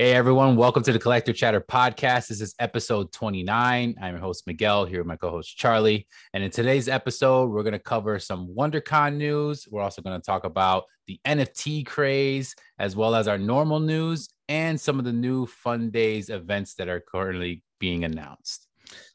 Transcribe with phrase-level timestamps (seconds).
[0.00, 2.28] Hey everyone, welcome to the Collector Chatter podcast.
[2.28, 3.96] This is episode 29.
[4.00, 6.06] I'm your host Miguel here with my co-host Charlie.
[6.32, 9.68] And in today's episode, we're going to cover some WonderCon news.
[9.70, 14.30] We're also going to talk about the NFT craze as well as our normal news
[14.48, 18.68] and some of the new fun days events that are currently being announced.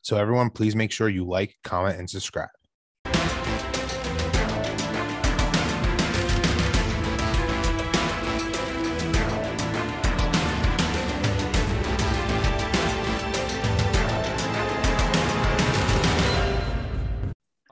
[0.03, 2.49] So everyone, please make sure you like, comment, and subscribe.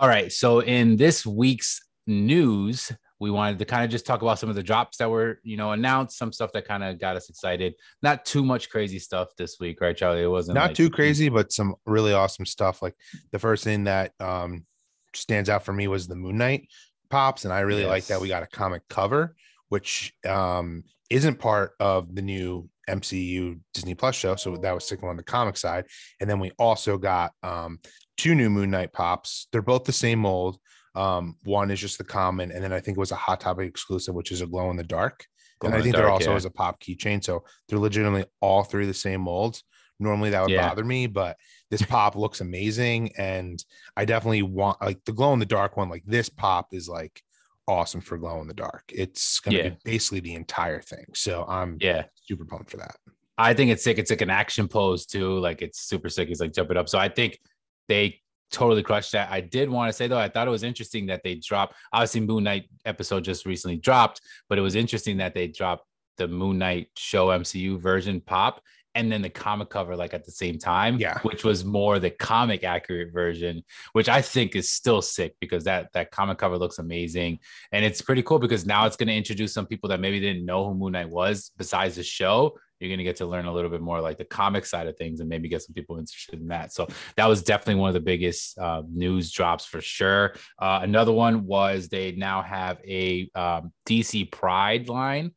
[0.03, 0.29] All right.
[0.33, 4.55] So in this week's news, we wanted to kind of just talk about some of
[4.57, 7.73] the drops that were, you know, announced, some stuff that kind of got us excited.
[8.01, 10.23] Not too much crazy stuff this week, right, Charlie?
[10.23, 12.81] It wasn't not like, too crazy, but some really awesome stuff.
[12.81, 12.95] Like
[13.31, 14.65] the first thing that um,
[15.13, 16.67] stands out for me was the Moon Knight
[17.09, 17.89] pops, and I really yes.
[17.89, 19.37] like that we got a comic cover,
[19.69, 24.35] which um, isn't part of the new MCU Disney Plus show.
[24.35, 25.85] So that was sticking on the comic side,
[26.19, 27.79] and then we also got um,
[28.17, 29.47] two new Moon Knight pops.
[29.51, 30.57] They're both the same mold.
[30.95, 33.67] Um, one is just the common, and then I think it was a Hot Topic
[33.67, 35.25] exclusive, which is a glow in the dark.
[35.59, 36.37] Glow and I think dark, there also yeah.
[36.37, 37.23] is a pop keychain.
[37.23, 39.63] So they're legitimately all three the same molds.
[39.99, 40.67] Normally that would yeah.
[40.67, 41.37] bother me, but
[41.71, 43.13] this pop looks amazing.
[43.17, 43.63] And
[43.95, 47.21] I definitely want like the glow in the dark one, like this pop is like
[47.67, 48.83] awesome for glow in the dark.
[48.89, 49.69] It's gonna yeah.
[49.69, 51.05] be basically the entire thing.
[51.13, 52.95] So I'm yeah super pumped for that.
[53.37, 53.97] I think it's sick.
[53.97, 55.39] It's like an action pose too.
[55.39, 56.27] Like it's super sick.
[56.27, 56.89] He's like jumping up.
[56.89, 57.39] So I think
[57.87, 58.19] they
[58.51, 59.31] totally crushed that.
[59.31, 61.75] I did want to say though, I thought it was interesting that they dropped.
[61.91, 65.85] Obviously, Moon Knight episode just recently dropped, but it was interesting that they dropped
[66.17, 68.61] the Moon Knight show MCU version pop
[68.95, 72.09] and then the comic cover like at the same time yeah which was more the
[72.09, 76.79] comic accurate version which i think is still sick because that that comic cover looks
[76.79, 77.39] amazing
[77.71, 80.45] and it's pretty cool because now it's going to introduce some people that maybe didn't
[80.45, 83.53] know who moon knight was besides the show you're going to get to learn a
[83.53, 86.41] little bit more like the comic side of things and maybe get some people interested
[86.41, 86.73] in that.
[86.73, 90.35] So that was definitely one of the biggest uh, news drops for sure.
[90.59, 95.31] Uh, another one was they now have a um, DC Pride line.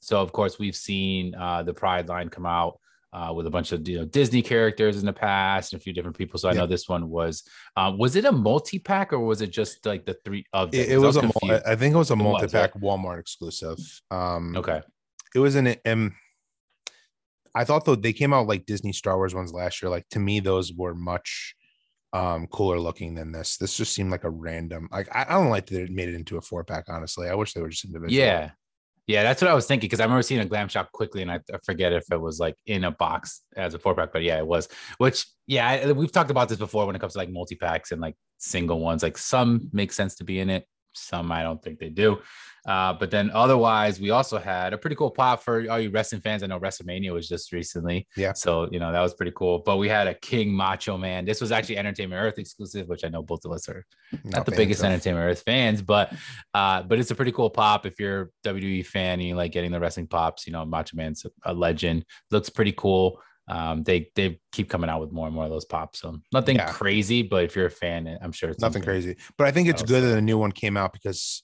[0.00, 2.78] So of course we've seen uh, the Pride line come out.
[3.14, 5.92] Uh, with a bunch of you know Disney characters in the past and a few
[5.92, 6.38] different people.
[6.38, 6.60] So I yeah.
[6.60, 7.42] know this one was
[7.76, 10.88] uh, was it a multi pack or was it just like the three of it,
[10.88, 13.76] it was, was a I think it was a multi pack Walmart exclusive.
[14.10, 14.80] Um, okay,
[15.34, 16.14] it was an M.
[17.54, 19.90] I thought though they came out like Disney Star Wars ones last year.
[19.90, 21.54] Like to me, those were much
[22.12, 23.56] um cooler looking than this.
[23.56, 24.88] This just seemed like a random.
[24.90, 26.84] Like I, I don't like that it made it into a four pack.
[26.88, 28.12] Honestly, I wish they were just individual.
[28.12, 28.50] Yeah,
[29.06, 31.30] yeah, that's what I was thinking because I remember seeing a glam shot quickly, and
[31.30, 34.22] I, I, forget if it was like in a box as a four pack, but
[34.22, 34.68] yeah, it was.
[34.98, 38.00] Which yeah, we've talked about this before when it comes to like multi packs and
[38.00, 39.02] like single ones.
[39.02, 42.20] Like some make sense to be in it, some I don't think they do.
[42.66, 46.20] Uh, but then otherwise, we also had a pretty cool pop for all you wrestling
[46.20, 46.42] fans.
[46.42, 48.06] I know WrestleMania was just recently.
[48.16, 48.32] Yeah.
[48.34, 49.58] So, you know, that was pretty cool.
[49.58, 51.24] But we had a King Macho Man.
[51.24, 53.84] This was actually Entertainment Earth exclusive, which I know both of us are
[54.24, 56.12] not, not the biggest Entertainment Earth fans, but
[56.54, 57.84] uh, but it's a pretty cool pop.
[57.86, 60.96] If you're a WWE fan and you like getting the wrestling pops, you know, Macho
[60.96, 62.04] Man's a legend.
[62.30, 65.64] Looks pretty cool um, they they keep coming out with more and more of those
[65.64, 66.00] pops.
[66.00, 66.70] So nothing yeah.
[66.70, 69.16] crazy, but if you're a fan, I'm sure it's nothing crazy.
[69.36, 71.42] But I think it's good that a new one came out because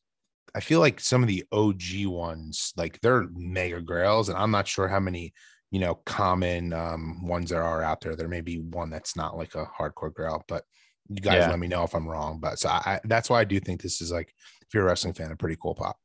[0.58, 4.66] I feel like some of the OG ones, like they're mega grails, and I'm not
[4.66, 5.32] sure how many
[5.70, 8.16] you know common um, ones there are out there.
[8.16, 10.64] There may be one that's not like a hardcore grail, but
[11.08, 11.50] you guys yeah.
[11.50, 12.40] let me know if I'm wrong.
[12.40, 15.14] But so I, that's why I do think this is like if you're a wrestling
[15.14, 15.96] fan, a pretty cool pop.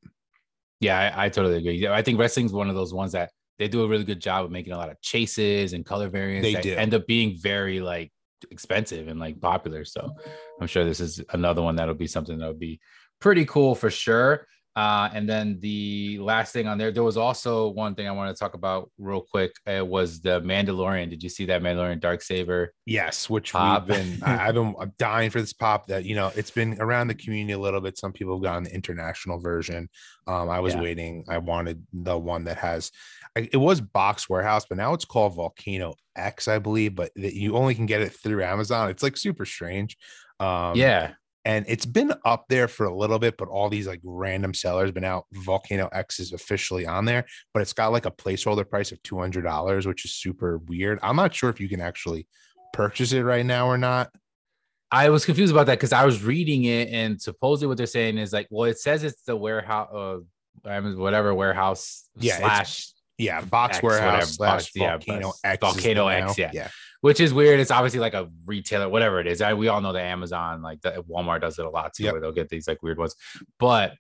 [0.80, 1.88] Yeah, I, I totally agree.
[1.88, 4.52] I think wrestling's one of those ones that they do a really good job of
[4.52, 6.76] making a lot of chases and color variants they that do.
[6.76, 8.12] end up being very like
[8.52, 9.84] expensive and like popular.
[9.84, 10.14] So
[10.62, 12.80] I'm sure this is another one that'll be something that'll be
[13.24, 14.46] pretty cool for sure.
[14.76, 18.36] Uh, and then the last thing on there, there was also one thing I want
[18.36, 19.54] to talk about real quick.
[19.68, 21.12] It was the Mandalorian.
[21.12, 22.74] Did you see that Mandalorian Dark Saber?
[22.88, 23.88] Yes, which pop?
[23.88, 24.24] we've been.
[24.24, 25.88] I've been I'm dying for this pop.
[25.88, 28.00] That you know, it's been around the community a little bit.
[28.00, 29.90] Some people have gotten the international version.
[30.26, 30.82] Um, I was yeah.
[30.82, 31.24] waiting.
[31.30, 32.92] I wanted the one that has.
[33.36, 36.96] It was Box Warehouse, but now it's called Volcano X, I believe.
[36.96, 38.90] But that you only can get it through Amazon.
[38.90, 39.98] It's like super strange.
[40.40, 41.14] Um, yeah,
[41.46, 44.92] and it's been up there for a little bit, but all these like random sellers
[44.92, 45.26] been out.
[45.34, 49.20] Volcano X is officially on there, but it's got like a placeholder price of two
[49.20, 51.00] hundred dollars, which is super weird.
[51.04, 52.28] I'm not sure if you can actually
[52.72, 54.10] purchase it right now or not.
[54.90, 58.18] I was confused about that because I was reading it, and supposedly what they're saying
[58.18, 60.20] is like, well, it says it's the warehouse, uh,
[60.96, 62.88] whatever warehouse yeah, slash
[63.18, 66.52] yeah, box X, warehouse slash box, volcano yeah, X, volcano X, yeah.
[66.54, 66.68] yeah
[67.04, 67.60] which is weird.
[67.60, 69.42] It's obviously like a retailer, whatever it is.
[69.42, 72.14] I, we all know that Amazon, like the, Walmart, does it a lot too, yep.
[72.14, 73.14] where they'll get these like weird ones.
[73.60, 73.96] But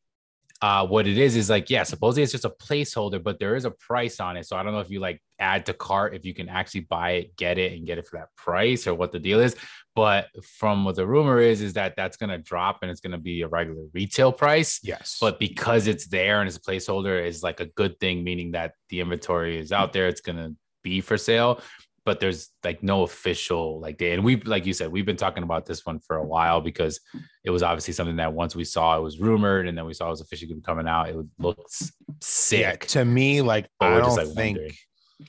[0.61, 3.65] uh, what it is is like, yeah, supposedly it's just a placeholder, but there is
[3.65, 4.45] a price on it.
[4.45, 7.11] So I don't know if you like add to cart, if you can actually buy
[7.11, 9.57] it, get it, and get it for that price or what the deal is.
[9.97, 13.11] But from what the rumor is, is that that's going to drop and it's going
[13.11, 14.79] to be a regular retail price.
[14.81, 15.17] Yes.
[15.19, 18.75] But because it's there and it's a placeholder, is like a good thing, meaning that
[18.87, 21.59] the inventory is out there, it's going to be for sale
[22.05, 24.13] but there's like no official like day.
[24.13, 26.99] And we, like you said, we've been talking about this one for a while because
[27.43, 30.07] it was obviously something that once we saw it was rumored, and then we saw
[30.07, 31.09] it was officially coming out.
[31.09, 31.91] It looks
[32.21, 32.61] sick.
[32.61, 34.77] Yeah, to me, like I don't like think wondering.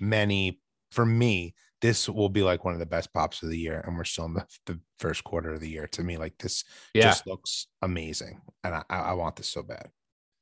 [0.00, 0.60] many.
[0.90, 3.96] For me, this will be like one of the best pops of the year, and
[3.96, 5.88] we're still in the, the first quarter of the year.
[5.88, 7.02] To me, like this yeah.
[7.02, 9.90] just looks amazing, and I, I want this so bad.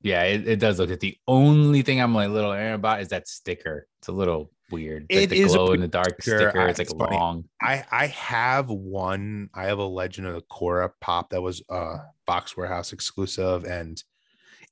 [0.03, 1.01] Yeah, it, it does look it.
[1.01, 3.87] The only thing I'm like a little air about is that sticker.
[4.01, 5.07] It's a little weird.
[5.09, 6.51] It's it like is glow in the dark sticker.
[6.51, 6.67] sticker.
[6.67, 7.45] It's like it's long.
[7.61, 9.51] I I have one.
[9.55, 14.03] I have a Legend of the Korra pop that was a Box Warehouse exclusive, and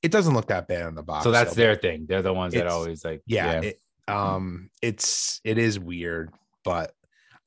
[0.01, 1.23] it doesn't look that bad on the box.
[1.23, 2.05] So that's their thing.
[2.07, 3.21] They're the ones that always like.
[3.25, 3.61] Yeah.
[3.61, 3.69] yeah.
[3.69, 4.69] It, um.
[4.81, 6.31] It's it is weird,
[6.65, 6.93] but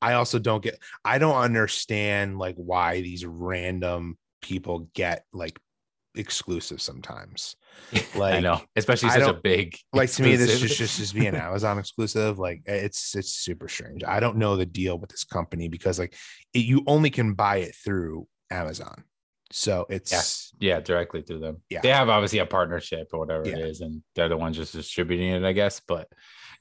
[0.01, 0.79] I also don't get.
[1.03, 5.59] I don't understand like why these random people get like
[6.17, 7.55] exclusive sometimes.
[8.15, 10.15] Like I know, especially such a big like exclusive.
[10.15, 12.39] to me, this just just just be an Amazon exclusive.
[12.39, 14.03] Like it's it's super strange.
[14.03, 16.15] I don't know the deal with this company because like
[16.53, 19.03] it, you only can buy it through Amazon.
[19.51, 21.61] So it's yes, yeah, directly through them.
[21.69, 23.57] Yeah, they have obviously a partnership or whatever yeah.
[23.57, 25.81] it is, and they're the ones just distributing it, I guess.
[25.85, 26.07] But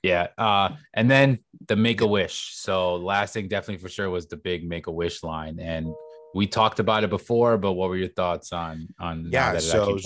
[0.03, 2.51] yeah, uh, and then the Make a Wish.
[2.55, 5.87] So last thing, definitely for sure, was the big Make a Wish line, and
[6.35, 9.59] we talked about it before, but what were your thoughts on on yeah?
[9.59, 9.99] So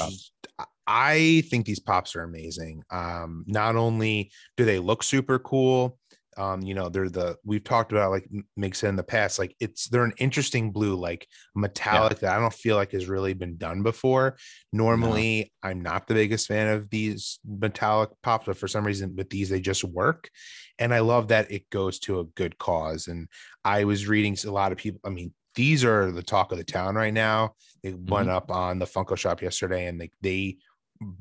[0.87, 2.83] I think these pops are amazing.
[2.91, 5.99] Um, not only do they look super cool,
[6.39, 9.41] um, you know, they're the we've talked about like makes it in the past.
[9.41, 11.27] Like it's they're an interesting blue, like
[11.57, 12.29] metallic yeah.
[12.29, 14.37] that I don't feel like has really been done before.
[14.73, 15.71] Normally, no.
[15.71, 19.49] I'm not the biggest fan of these metallic pops, but for some reason with these
[19.49, 20.31] they just work.
[20.79, 23.09] And I love that it goes to a good cause.
[23.09, 23.27] And
[23.65, 26.63] I was reading a lot of people, I mean, these are the talk of the
[26.63, 27.55] town right now.
[27.83, 28.07] They mm-hmm.
[28.07, 30.59] went up on the Funko shop yesterday and they, they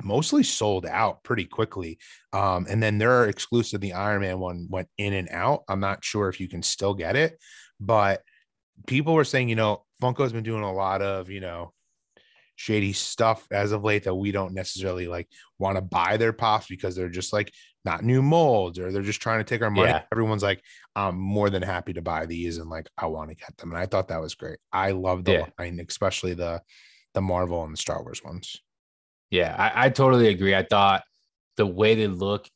[0.04, 1.98] mostly sold out pretty quickly.
[2.34, 5.63] Um, and then their exclusive, the Iron Man one went in and out.
[5.68, 7.42] I'm not sure if you can still get it,
[7.80, 8.22] but
[8.86, 11.74] people were saying, you know, Funko's been doing a lot of, you know,
[12.57, 16.68] shady stuff as of late that we don't necessarily like want to buy their pops
[16.68, 17.51] because they're just like
[17.88, 19.89] not new molds or they're just trying to take our money.
[19.89, 20.04] Yeah.
[20.12, 20.62] Everyone's like,
[20.95, 23.72] I'm more than happy to buy these and like I want to get them.
[23.72, 24.60] And I thought that was great.
[24.72, 25.45] I love the yeah.
[25.57, 26.62] line, especially the
[27.13, 28.62] the Marvel and the Star Wars ones.
[29.31, 30.54] Yeah, I, I totally agree.
[30.56, 31.04] I thought
[31.56, 32.48] the way they look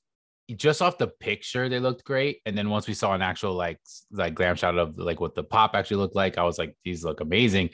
[0.56, 3.80] just off the picture they looked great and then once we saw an actual like
[4.12, 7.06] like glam shot of like what the pop actually looked like i was like these
[7.06, 7.70] look amazing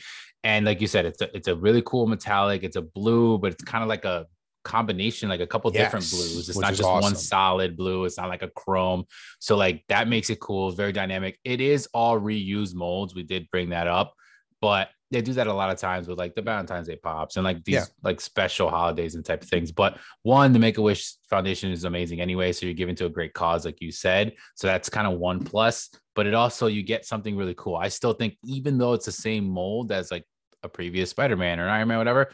[0.47, 2.63] and like you said, it's a, it's a really cool metallic.
[2.63, 4.27] It's a blue, but it's kind of like a
[4.67, 6.49] combination, like a couple yes, different blues.
[6.49, 7.01] It's not just awesome.
[7.01, 8.03] one solid blue.
[8.03, 9.05] It's not like a chrome.
[9.39, 10.71] So like that makes it cool.
[10.71, 11.39] Very dynamic.
[11.45, 13.15] It is all reused molds.
[13.15, 14.13] We did bring that up,
[14.61, 17.45] but they do that a lot of times with like the Valentine's Day pops and
[17.45, 17.85] like these yeah.
[18.03, 19.71] like special holidays and type of things.
[19.71, 22.51] But one, the Make a Wish Foundation is amazing anyway.
[22.51, 24.33] So you're giving to a great cause, like you said.
[24.55, 25.89] So that's kind of one plus.
[26.13, 27.77] But it also you get something really cool.
[27.77, 30.25] I still think even though it's the same mold as like
[30.63, 32.31] a previous Spider-Man or Iron Man, whatever,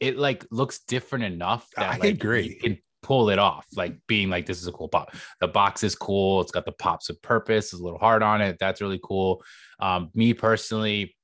[0.00, 2.48] it like looks different enough that I like, agree.
[2.48, 5.14] You can pull it off, like being like, this is a cool pop.
[5.40, 6.40] The box is cool.
[6.40, 7.72] It's got the pops of purpose.
[7.72, 8.56] It's a little hard on it.
[8.58, 9.42] That's really cool.
[9.78, 11.16] Um, me personally,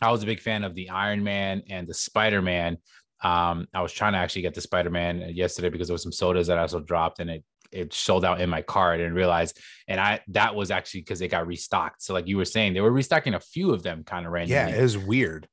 [0.00, 2.78] I was a big fan of the Iron Man and the Spider Man.
[3.22, 6.12] Um, I was trying to actually get the Spider Man yesterday because there was some
[6.12, 8.92] sodas that I also dropped and it it sold out in my car.
[8.92, 9.52] I didn't realize,
[9.88, 12.02] and I that was actually because they got restocked.
[12.02, 14.54] So like you were saying, they were restocking a few of them kind of randomly.
[14.54, 15.48] Yeah, it was weird.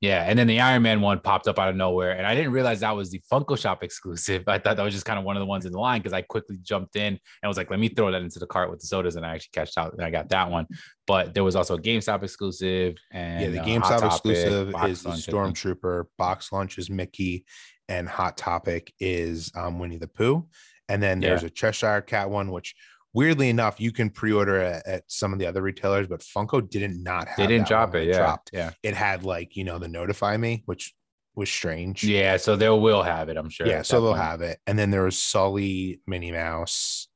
[0.00, 2.52] Yeah, and then the Iron Man one popped up out of nowhere, and I didn't
[2.52, 4.44] realize that was the Funko Shop exclusive.
[4.46, 6.14] I thought that was just kind of one of the ones in the line because
[6.14, 8.80] I quickly jumped in and was like, "Let me throw that into the cart with
[8.80, 10.66] the sodas," and I actually cashed out and I got that one.
[11.06, 15.10] But there was also a GameStop exclusive, and yeah, the uh, GameStop exclusive is the
[15.10, 16.04] Stormtrooper.
[16.16, 17.44] Box Lunch is Mickey,
[17.90, 20.46] and Hot Topic is um, Winnie the Pooh.
[20.88, 21.48] And then there's yeah.
[21.48, 22.74] a Cheshire Cat one, which
[23.12, 27.02] weirdly enough, you can pre-order at, at, some of the other retailers, but Funko didn't
[27.02, 27.36] not have.
[27.36, 28.08] They didn't drop it.
[28.08, 28.50] Yeah, dropped.
[28.52, 28.70] yeah.
[28.82, 30.94] It had like you know the notify me, which
[31.34, 32.04] was strange.
[32.04, 33.36] Yeah, so they will have it.
[33.36, 33.66] I'm sure.
[33.66, 34.22] Yeah, so they'll point.
[34.22, 34.58] have it.
[34.66, 37.08] And then there was Sully, Minnie Mouse,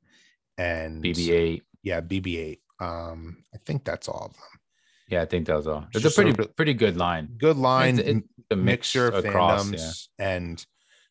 [0.59, 1.63] and BB-8.
[1.83, 2.59] Yeah, BB-8.
[2.81, 4.61] Um, I think that's all of them.
[5.09, 5.85] Yeah, I think that was all.
[5.93, 7.29] It's, it's a pretty sort of, pretty good line.
[7.37, 7.99] Good line.
[7.99, 10.31] It's, it's a mixture of across, fandoms, yeah.
[10.31, 10.67] and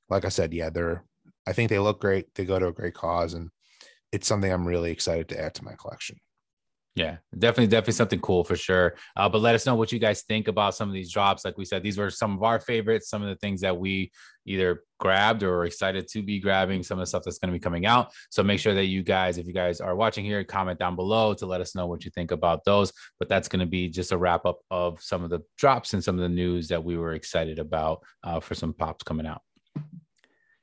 [0.10, 1.04] like I said, yeah, they're.
[1.46, 2.34] I think they look great.
[2.36, 3.50] They go to a great cause, and
[4.14, 6.18] it's something I'm really excited to add to my collection.
[6.96, 8.94] Yeah, definitely, definitely something cool for sure.
[9.16, 11.44] Uh, but let us know what you guys think about some of these drops.
[11.44, 14.12] Like we said, these were some of our favorites, some of the things that we
[14.46, 17.58] either grabbed or are excited to be grabbing, some of the stuff that's going to
[17.58, 18.12] be coming out.
[18.30, 21.34] So make sure that you guys, if you guys are watching here, comment down below
[21.34, 22.94] to let us know what you think about those.
[23.18, 26.04] But that's going to be just a wrap up of some of the drops and
[26.04, 29.42] some of the news that we were excited about uh, for some pops coming out.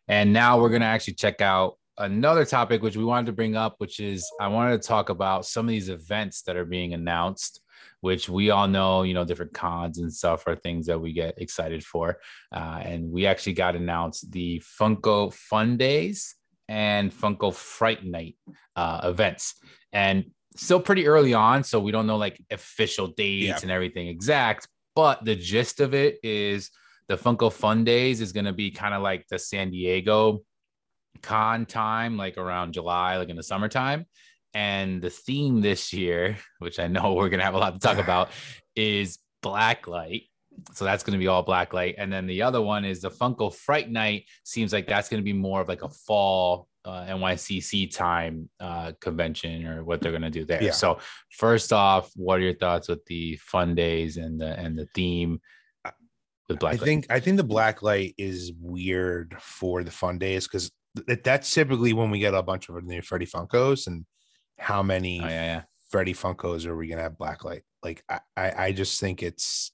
[0.06, 3.54] And now we're going to actually check out another topic which we wanted to bring
[3.54, 6.94] up, which is I wanted to talk about some of these events that are being
[6.94, 7.60] announced,
[8.00, 11.40] which we all know, you know, different cons and stuff are things that we get
[11.40, 12.18] excited for.
[12.52, 16.34] Uh, and we actually got announced the Funko Fun Days
[16.68, 18.36] and Funko Fright Night
[18.74, 19.54] uh, events.
[19.92, 23.58] And still pretty early on, so we don't know like official dates yeah.
[23.62, 24.66] and everything exact.
[24.96, 26.70] But the gist of it is
[27.08, 30.42] the Funko Fun Days is going to be kind of like the San Diego
[31.22, 34.06] con time, like around July, like in the summertime.
[34.52, 37.98] And the theme this year, which I know we're gonna have a lot to talk
[37.98, 38.30] about,
[38.74, 40.24] is black light.
[40.74, 41.94] So that's going to be all black light.
[41.96, 44.24] And then the other one is the Funko Fright Night.
[44.44, 48.92] Seems like that's going to be more of like a fall uh, NYCC time uh,
[49.00, 50.62] convention or what they're going to do there.
[50.62, 50.72] Yeah.
[50.72, 50.98] So
[51.30, 55.40] first off, what are your thoughts with the fun days and the and the theme?
[56.48, 60.48] With black I think I think the black light is weird for the fun days
[60.48, 60.70] because
[61.06, 64.04] that, that's typically when we get a bunch of new Freddy Funkos and
[64.58, 65.62] how many oh, yeah, yeah.
[65.90, 67.62] Freddy Funkos are we gonna have blacklight?
[67.82, 69.72] Like I, I, I just think it's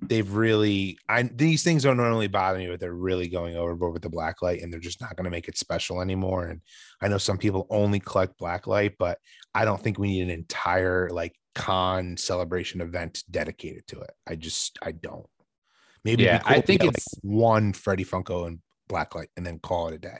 [0.00, 4.02] they've really I these things don't normally bother me, but they're really going overboard with
[4.02, 6.46] the blacklight and they're just not gonna make it special anymore.
[6.46, 6.60] And
[7.00, 9.18] I know some people only collect blacklight, but
[9.54, 14.10] I don't think we need an entire like con celebration event dedicated to it.
[14.26, 15.26] I just I don't.
[16.04, 18.58] Maybe yeah, cool I think it's like one Freddy Funko and
[18.90, 20.18] blacklight and then call it a day.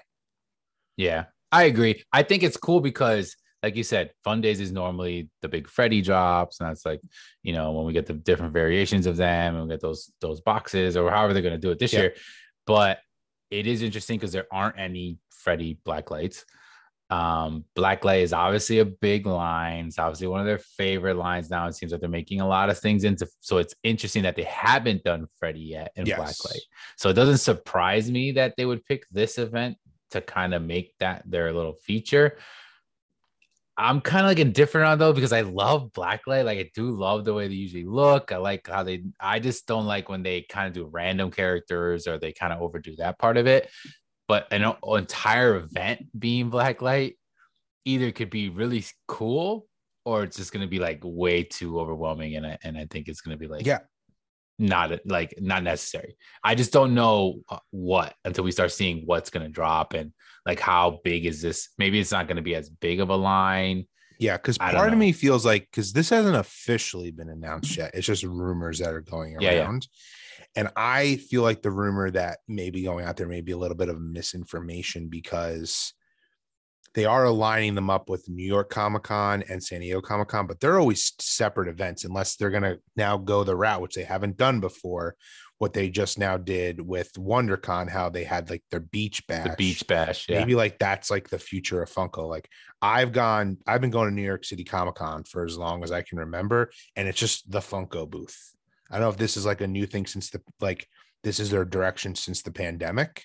[0.97, 2.03] Yeah, I agree.
[2.13, 6.03] I think it's cool because, like you said, Fun Days is normally the big Freddy
[6.03, 7.01] drops, and that's like,
[7.43, 10.41] you know, when we get the different variations of them and we get those those
[10.41, 12.15] boxes or however they're going to do it this year.
[12.67, 12.99] But
[13.51, 16.45] it is interesting because there aren't any Freddy blacklights.
[17.15, 19.87] Um, Blacklight is obviously a big line.
[19.87, 21.69] It's obviously one of their favorite lines now.
[21.69, 24.43] It seems like they're making a lot of things into so it's interesting that they
[24.43, 26.19] haven't done Freddy yet in yes.
[26.19, 26.63] Blacklight.
[26.97, 29.77] So it doesn't surprise me that they would pick this event
[30.11, 32.37] to kind of make that their little feature.
[33.77, 36.45] I'm kind of like indifferent on though because I love Blacklight.
[36.45, 38.33] Like I do love the way they usually look.
[38.33, 39.05] I like how they.
[39.21, 42.61] I just don't like when they kind of do random characters or they kind of
[42.61, 43.71] overdo that part of it
[44.29, 47.17] but an entire event being black light
[47.85, 49.67] either could be really cool
[50.05, 53.09] or it's just going to be like way too overwhelming and I, and I think
[53.09, 53.81] it's going to be like yeah.
[54.59, 56.17] not like not necessary.
[56.43, 60.13] I just don't know uh, what until we start seeing what's going to drop and
[60.47, 61.71] like how big is this.
[61.79, 63.87] Maybe it's not going to be as big of a line
[64.19, 68.07] yeah because part of me feels like because this hasn't officially been announced yet it's
[68.07, 69.79] just rumors that are going around yeah, yeah.
[70.57, 73.57] And I feel like the rumor that may be going out there may be a
[73.57, 75.93] little bit of misinformation because
[76.95, 80.47] they are aligning them up with New York Comic Con and San Diego Comic Con,
[80.47, 84.05] but they're always separate events unless they're going to now go the route, which they
[84.05, 85.17] haven't done before.
[85.59, 89.57] What they just now did with WonderCon, how they had like their beach bash, the
[89.57, 90.41] beach bash, yeah.
[90.41, 92.29] maybe like that's like the future of Funko.
[92.29, 92.49] Like
[92.83, 95.93] I've gone, I've been going to New York City Comic Con for as long as
[95.93, 98.55] I can remember, and it's just the Funko booth
[98.91, 100.87] I don't know if this is like a new thing since the like
[101.23, 103.25] this is their direction since the pandemic.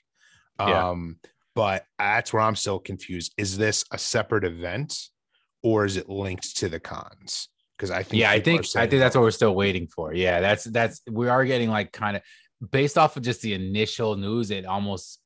[0.59, 0.89] Yeah.
[0.89, 1.17] Um,
[1.55, 3.33] but that's where I'm still confused.
[3.37, 4.97] Is this a separate event
[5.61, 7.49] or is it linked to the cons?
[7.79, 10.13] Because I think yeah, I think I think that's what we're still waiting for.
[10.13, 12.23] Yeah, that's that's we are getting like kind of
[12.71, 15.19] based off of just the initial news, it almost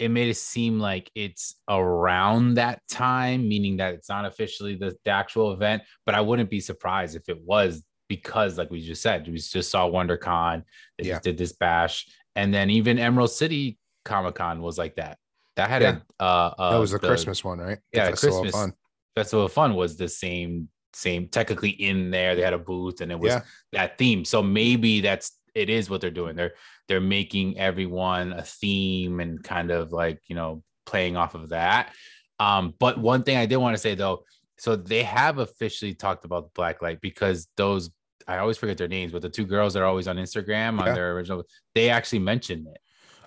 [0.00, 4.96] it made it seem like it's around that time, meaning that it's not officially the,
[5.04, 5.82] the actual event.
[6.04, 9.70] But I wouldn't be surprised if it was because like we just said, we just
[9.70, 10.64] saw WonderCon,
[10.98, 11.14] they yeah.
[11.14, 15.18] just did this bash, and then even Emerald City Comic Con was like that.
[15.56, 15.98] That had yeah.
[16.18, 17.78] a uh, uh, that was the, the, Christmas one, right?
[17.92, 18.72] The yeah, Festival Christmas Fun.
[19.14, 22.34] Festival of Fun was the same same technically in there.
[22.34, 23.42] They had a booth and it was yeah.
[23.72, 24.24] that theme.
[24.24, 26.36] So maybe that's it is what they're doing.
[26.36, 26.54] They're
[26.88, 31.92] they're making everyone a theme and kind of like you know playing off of that.
[32.38, 34.24] Um, but one thing I did want to say though,
[34.58, 37.90] so they have officially talked about the Blacklight because those
[38.26, 40.88] I always forget their names, but the two girls that are always on Instagram yeah.
[40.88, 41.44] on their original,
[41.74, 42.78] they actually mentioned it.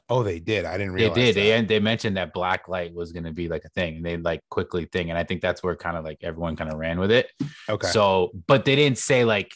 [0.07, 0.65] Oh, they did.
[0.65, 1.15] I didn't realize.
[1.15, 1.35] They did.
[1.35, 1.67] That.
[1.67, 4.17] They they mentioned that black light was going to be like a thing, and they
[4.17, 6.99] like quickly thing, and I think that's where kind of like everyone kind of ran
[6.99, 7.31] with it.
[7.67, 7.87] Okay.
[7.87, 9.55] So, but they didn't say like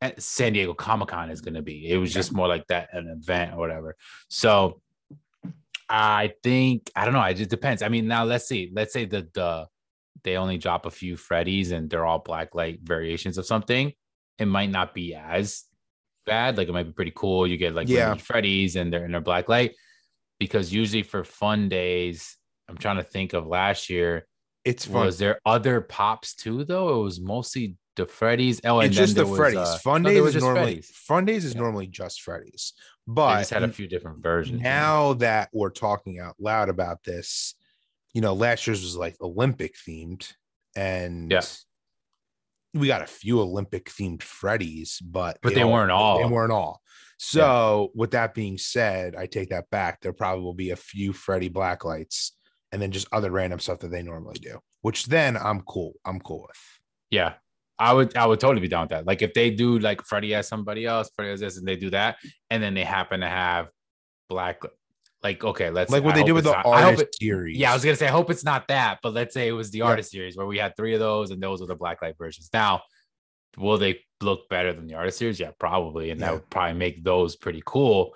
[0.00, 1.90] eh, San Diego Comic Con is going to be.
[1.90, 3.96] It was just more like that an event or whatever.
[4.28, 4.80] So,
[5.88, 7.22] I think I don't know.
[7.22, 7.82] It just depends.
[7.82, 8.70] I mean, now let's see.
[8.72, 9.66] Let's say the the
[10.22, 13.92] they only drop a few Freddies and they're all black light variations of something,
[14.38, 15.64] it might not be as
[16.24, 16.56] bad.
[16.56, 17.46] Like it might be pretty cool.
[17.46, 18.14] You get like Yeah.
[18.14, 19.74] Freddy's and they're in their black light
[20.38, 22.36] because usually for fun days,
[22.68, 24.26] I'm trying to think of last year.
[24.64, 25.04] It's fun.
[25.06, 27.00] Was there other pops too though?
[27.00, 28.60] It was mostly the Freddy's.
[28.64, 29.58] Oh, and it's just the was, Freddy's.
[29.58, 30.86] uh, Fun no, days was is normally Freddies.
[30.86, 31.60] Fun days is Yeah.
[31.60, 32.72] normally just Freddy's.
[33.06, 34.60] They But just had a few different versions.
[34.62, 37.54] now that we're talking out loud about this,
[38.14, 40.32] you know, last year's was like Olympic themed,
[40.74, 41.42] and Yeah.
[42.74, 46.18] We got a few Olympic themed Freddies, but But they weren't all.
[46.18, 46.80] They weren't all.
[47.16, 50.00] So, with that being said, I take that back.
[50.00, 52.32] There probably will be a few Freddy blacklights,
[52.72, 54.58] and then just other random stuff that they normally do.
[54.82, 55.94] Which then I'm cool.
[56.04, 56.58] I'm cool with.
[57.10, 57.34] Yeah.
[57.78, 59.06] I would I would totally be down with that.
[59.06, 61.90] Like if they do like Freddy as somebody else, Freddy as this, and they do
[61.90, 62.16] that,
[62.50, 63.68] and then they happen to have
[64.28, 64.60] black
[65.24, 67.56] like okay, let's Like what I they do with the not- artist it- series.
[67.58, 69.70] Yeah, I was gonna say I hope it's not that, but let's say it was
[69.70, 69.84] the Yeah.
[69.86, 72.50] artist series where we had three of those and those were the blacklight versions.
[72.52, 72.82] Now,
[73.56, 75.40] will they look better than the artist series?
[75.40, 78.14] Yeah, probably, and that would probably make those pretty cool.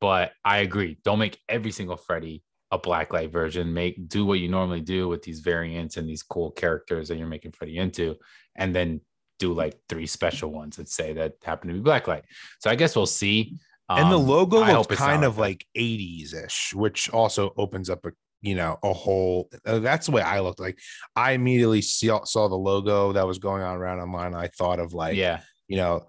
[0.00, 0.98] But I agree.
[1.04, 3.72] Don't make every single Freddy a blacklight version.
[3.72, 7.28] Make do what you normally do with these variants and these cool characters that you're
[7.28, 8.16] making Freddy into,
[8.56, 9.00] and then
[9.38, 12.22] do like three special ones that say that happen to be blacklight.
[12.60, 13.56] So I guess we'll see.
[13.88, 17.08] And the Um, logo I looks hope it's not kind of like 80s ish, which
[17.10, 18.12] also opens up a
[18.42, 19.48] you know a whole.
[19.64, 20.60] uh, that's the way I looked.
[20.60, 20.78] Like
[21.14, 24.34] I immediately saw, saw the logo that was going on around online.
[24.34, 26.06] I thought of like yeah, you know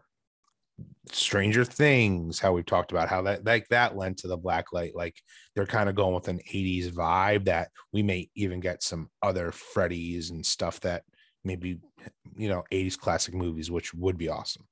[1.11, 4.95] Stranger Things, how we've talked about how that like that lent to the black light.
[4.95, 5.15] Like
[5.55, 9.51] they're kind of going with an 80s vibe that we may even get some other
[9.51, 11.03] Freddy's and stuff that
[11.43, 11.79] maybe
[12.35, 14.67] you know 80s classic movies, which would be awesome.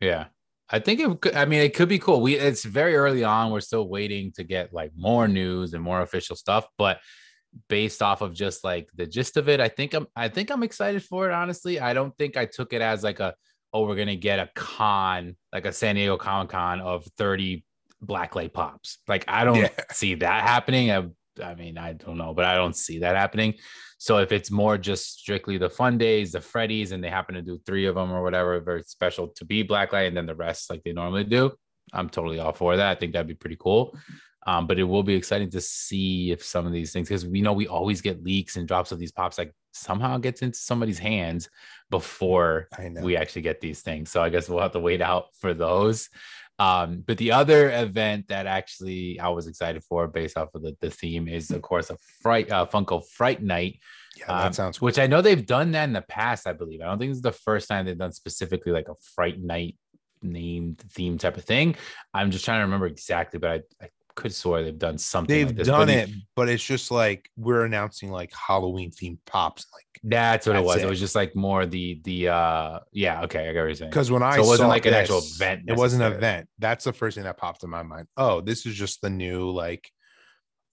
[0.00, 0.26] Yeah.
[0.70, 2.20] I think it could, I mean, it could be cool.
[2.20, 3.50] We, it's very early on.
[3.50, 7.00] We're still waiting to get like more news and more official stuff, but
[7.68, 10.62] based off of just like the gist of it, I think I'm, I think I'm
[10.62, 11.32] excited for it.
[11.34, 13.34] Honestly, I don't think I took it as like a,
[13.72, 17.64] oh, we're going to get a con, like a San Diego Comic Con of 30
[18.04, 18.98] blacklight pops.
[19.06, 19.68] Like, I don't Yeah.
[19.92, 20.90] see that happening.
[20.90, 21.04] I,
[21.42, 23.54] I mean, I don't know, but I don't see that happening.
[23.98, 27.42] So if it's more just strictly the fun days, the Freddies, and they happen to
[27.42, 30.70] do three of them or whatever, very special to be blacklight, and then the rest
[30.70, 31.52] like they normally do,
[31.92, 32.96] I'm totally all for that.
[32.96, 33.96] I think that'd be pretty cool.
[34.46, 37.40] Um, but it will be exciting to see if some of these things, because we
[37.40, 40.98] know we always get leaks and drops of these pops, like somehow gets into somebody's
[40.98, 41.48] hands
[41.90, 42.68] before
[43.00, 44.10] we actually get these things.
[44.10, 46.10] So I guess we'll have to wait out for those.
[46.58, 50.76] Um, but the other event that actually I was excited for based off of the,
[50.80, 53.80] the theme is of course a fright uh, Funko Fright Night,
[54.16, 54.86] yeah, that um, sounds cool.
[54.86, 56.80] which I know they've done that in the past, I believe.
[56.80, 59.76] I don't think this is the first time they've done specifically like a Fright Night
[60.22, 61.76] named theme type of thing.
[62.12, 65.34] I'm just trying to remember exactly, but I, I could swear they've done something.
[65.34, 65.66] They've like this.
[65.66, 70.46] done But it, but it's just like we're announcing like Halloween themed pops, like That's
[70.46, 70.76] what it was.
[70.76, 70.84] It.
[70.84, 70.88] it.
[70.88, 73.90] was just like more the the uh yeah, okay, I got what you're saying.
[73.90, 76.48] because when I So it wasn't like an actual event It wasn't an event.
[76.58, 78.06] That's the first thing that popped in my mind.
[78.16, 79.90] Oh, this is just the new like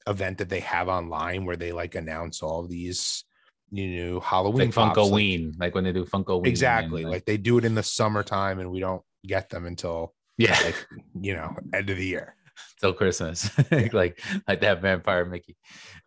[0.07, 3.23] event that they have online where they like announce all these
[3.71, 6.45] you know Halloween like Funko like- Ween, like when they do Funko Ween.
[6.49, 7.03] exactly.
[7.03, 10.59] and, Like they do it in the summertime and we don't get them until yeah,
[10.63, 10.87] like
[11.19, 12.35] you know end of the year.
[12.79, 13.49] till Christmas,
[13.93, 15.57] like like that Vampire Mickey,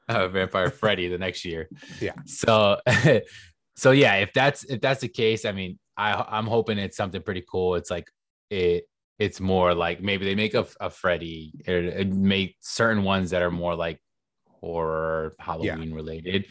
[0.09, 1.69] uh, Vampire Freddy the next year.
[2.01, 2.15] Yeah.
[2.27, 2.81] So,
[3.77, 7.23] so yeah, if that's if that's the case, I mean, I I'm hoping it's something
[7.23, 7.75] pretty cool.
[7.77, 8.09] It's like
[8.51, 8.85] it.
[9.21, 13.51] It's more like maybe they make a, a Freddy or make certain ones that are
[13.51, 14.01] more like
[14.49, 16.47] horror Halloween related.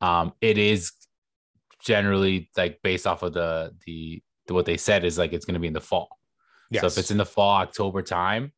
[0.00, 0.92] Um, it is
[1.80, 5.54] generally like based off of the the, the what they said is like it's going
[5.54, 6.08] to be in the fall.
[6.70, 6.80] Yes.
[6.80, 8.52] So if it's in the fall, October time,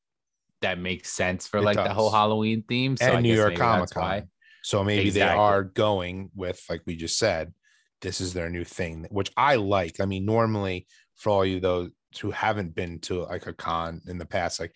[0.62, 2.11] that makes sense for It like the whole.
[2.11, 2.96] Halloween theme.
[2.96, 3.90] So I New York Comic.
[3.90, 4.29] Con.
[4.62, 5.37] So maybe Exactly.
[5.37, 7.53] they are going with, like we just said,
[8.03, 10.01] this is their new thing, which I like.
[10.01, 14.18] I mean, normally for all you those who haven't been to like a con in
[14.18, 14.73] the past, like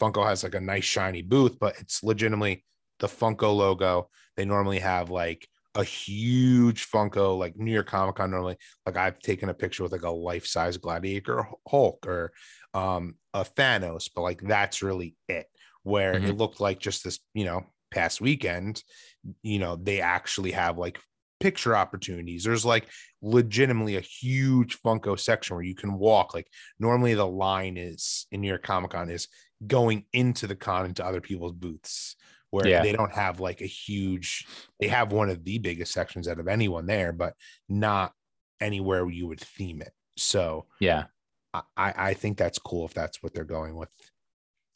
[0.00, 2.64] Funko has like a nice shiny booth, but it's legitimately
[2.98, 4.08] the Funko logo.
[4.36, 8.32] They normally have like a huge Funko, like New York Comic Con.
[8.32, 12.32] Normally, like I've taken a picture with like a life size Gladiator Hulk or
[12.74, 15.46] um, a Thanos, but like that's really it.
[15.84, 16.28] Where Mhm.
[16.28, 18.82] it looked like just this, you know, past weekend,
[19.42, 20.98] you know, they actually have like
[21.40, 22.44] picture opportunities.
[22.44, 22.88] There's like
[23.22, 26.34] legitimately a huge Funko section where you can walk.
[26.34, 29.28] Like normally the line is in New York Comic Con is
[29.66, 32.16] going into the con into other people's booths
[32.50, 32.82] where Yeah.
[32.82, 34.46] they don't have like a huge
[34.80, 37.34] they have one of the biggest sections out of anyone there, but
[37.68, 38.12] not
[38.60, 39.92] anywhere you would theme it.
[40.16, 41.04] So Yeah.
[41.54, 41.62] I,
[41.96, 43.88] I think that's cool if that's what they're going with.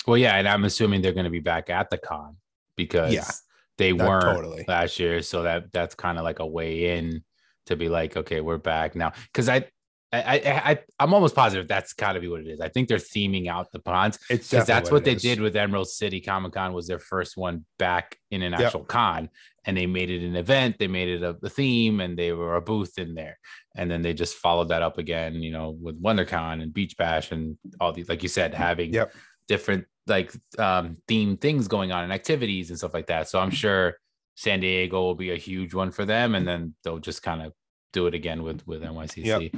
[0.07, 2.37] Well, yeah, and I'm assuming they're going to be back at the con
[2.77, 3.31] because Yeah.
[3.77, 4.65] they weren't totally.
[4.67, 5.21] last year.
[5.23, 7.23] So that that's kind of like a way in
[7.67, 9.13] to be like, okay, we're back now.
[9.27, 9.67] Because I,
[10.13, 12.61] I, I, am almost positive that's got to be what it is.
[12.61, 15.23] I think they're theming out the ponds It's because that's what, what they is.
[15.23, 18.61] did with Emerald City Comic Con was their first one back in an Yep.
[18.61, 19.31] actual con,
[19.65, 20.77] and they made it an event.
[20.81, 23.39] They made it a, a theme, and they were a booth in there.
[23.77, 27.31] And then they just followed that up again, you know, with WonderCon and Beach Bash
[27.31, 29.15] and all these, like you said, having Yep.
[29.47, 33.29] different like um themed things going on and activities and stuff like that.
[33.29, 33.97] So I'm sure
[34.35, 37.53] San Diego will be a huge one for them, and then they'll just kind of
[37.93, 39.55] do it again with with NYCC.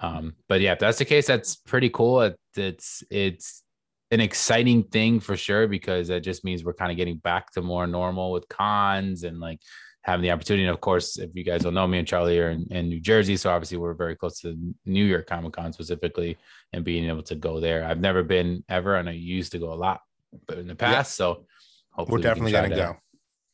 [0.00, 2.20] Um, but yeah, if that's the case, that's pretty cool.
[2.22, 3.62] It, it's it's
[4.10, 7.62] an exciting thing for sure because that just means we're kind of getting back to
[7.62, 9.60] more normal with cons and like
[10.02, 10.64] having the opportunity.
[10.64, 13.00] And of course, if you guys don't know, me and Charlie are in, in New
[13.00, 16.36] Jersey, so obviously we're very close to New York Comic Con specifically,
[16.72, 17.84] and being able to go there.
[17.84, 20.00] I've never been ever, and I used to go a lot,
[20.46, 21.46] but in the past, so
[21.90, 22.96] hopefully We're definitely try gonna to- go.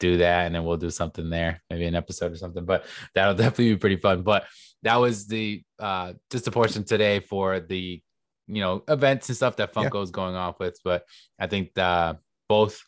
[0.01, 3.35] do that and then we'll do something there maybe an episode or something but that'll
[3.43, 4.45] definitely be pretty fun but
[4.83, 8.03] that was the uh just a portion today for the
[8.47, 9.89] you know events and stuff that Yeah.
[9.89, 11.05] funko's going off with but
[11.39, 12.15] i think uh
[12.49, 12.83] both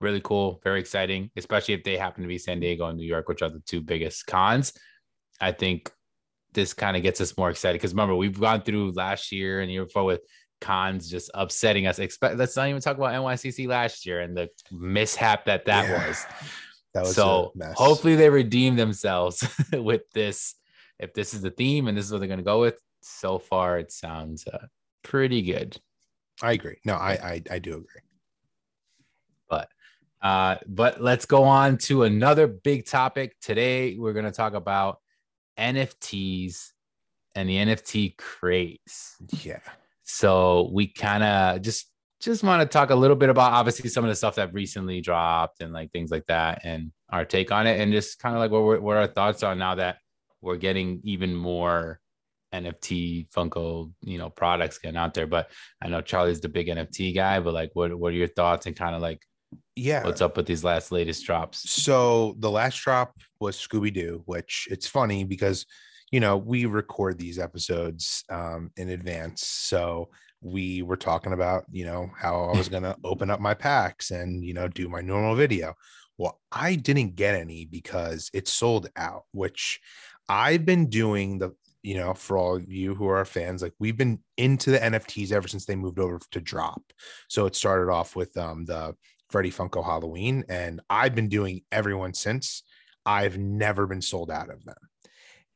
[0.00, 3.28] really cool very exciting especially if they happen to be san diego and new york
[3.28, 4.72] which are the two biggest cons
[5.40, 5.90] i think
[6.52, 9.70] this kind of gets us more excited because remember we've gone through last year and
[9.70, 10.20] year before with
[10.60, 14.48] cons just upsetting us expect let's not even talk about nycc last year and the
[14.72, 16.06] mishap that that Yeah.
[16.08, 16.24] was
[16.94, 20.54] That was so hopefully they redeem themselves with this.
[20.98, 23.38] If this is the theme and this is what they're going to go with, so
[23.38, 24.66] far it sounds uh,
[25.02, 25.78] pretty good.
[26.42, 26.78] I agree.
[26.84, 28.02] No, I, I I do agree.
[29.48, 29.68] But
[30.22, 33.96] uh, but let's go on to another big topic today.
[33.96, 34.98] We're going to talk about
[35.58, 36.72] NFTs
[37.34, 39.16] and the NFT craze.
[39.42, 39.60] Yeah.
[40.02, 44.04] So we kind of just just want to talk a little bit about obviously some
[44.04, 47.66] of the stuff that recently dropped and like things like that and our take on
[47.66, 49.98] it and just kind of like what, what our thoughts are now that
[50.46, 52.00] we're getting even more
[52.54, 55.26] NFT Funko, you know, products getting out there.
[55.26, 55.50] But
[55.82, 58.76] I know Charlie's the big NFT guy, but like what what are your thoughts and
[58.76, 59.22] kind of like
[59.74, 60.04] Yeah.
[60.04, 61.70] what's up with these last latest drops?
[61.70, 65.66] So the last drop was Scooby Doo, which it's funny because
[66.12, 70.08] you know we record these episodes um, in advance, so
[70.40, 74.44] we were talking about you know how I was gonna open up my packs and
[74.44, 75.74] you know do my normal video.
[76.18, 79.80] Well, I didn't get any because it sold out, which
[80.28, 83.96] I've been doing the you know for all of you who are fans like we've
[83.96, 86.82] been into the nfts ever since they moved over to Droppp
[87.28, 88.96] so it started off with um the
[89.30, 92.62] Freddy Funko Halloween, and I've been doing everyone since.
[93.04, 94.76] I've never been sold out of them.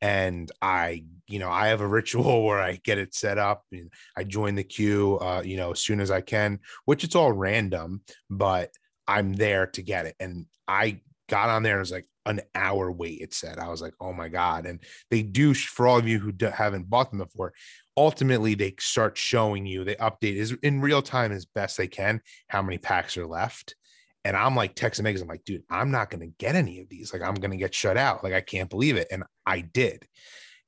[0.01, 3.91] And I, you know, I have a ritual where I get it set up and
[4.17, 7.31] I join the queue, uh, you know, as soon as I can, which it's all
[7.31, 8.71] random, but
[9.07, 10.15] I'm there to get it.
[10.19, 13.59] And I got on there and was like an hour wait, it said.
[13.59, 14.65] I was like, oh my God.
[14.65, 14.79] And
[15.09, 17.53] they do, for all of you who haven't bought them before,
[17.97, 22.21] ultimately they start showing you, they update is in real time as best they can
[22.47, 23.75] how many packs are left.
[24.23, 27.11] And I'm like texting Megan, I'm like, dude, I'm not gonna get any of these.
[27.11, 28.23] Like, I'm gonna get shut out.
[28.23, 29.07] Like, I can't believe it.
[29.11, 30.05] And I did.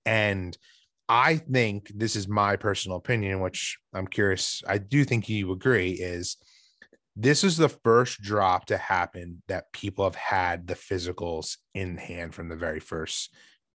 [0.05, 0.57] And
[1.07, 4.63] I think this is my personal opinion, which I'm curious.
[4.67, 6.37] I do think you agree, is
[7.15, 12.34] this is the first drop to happen that people have had the physicals in hand
[12.34, 13.34] from the very first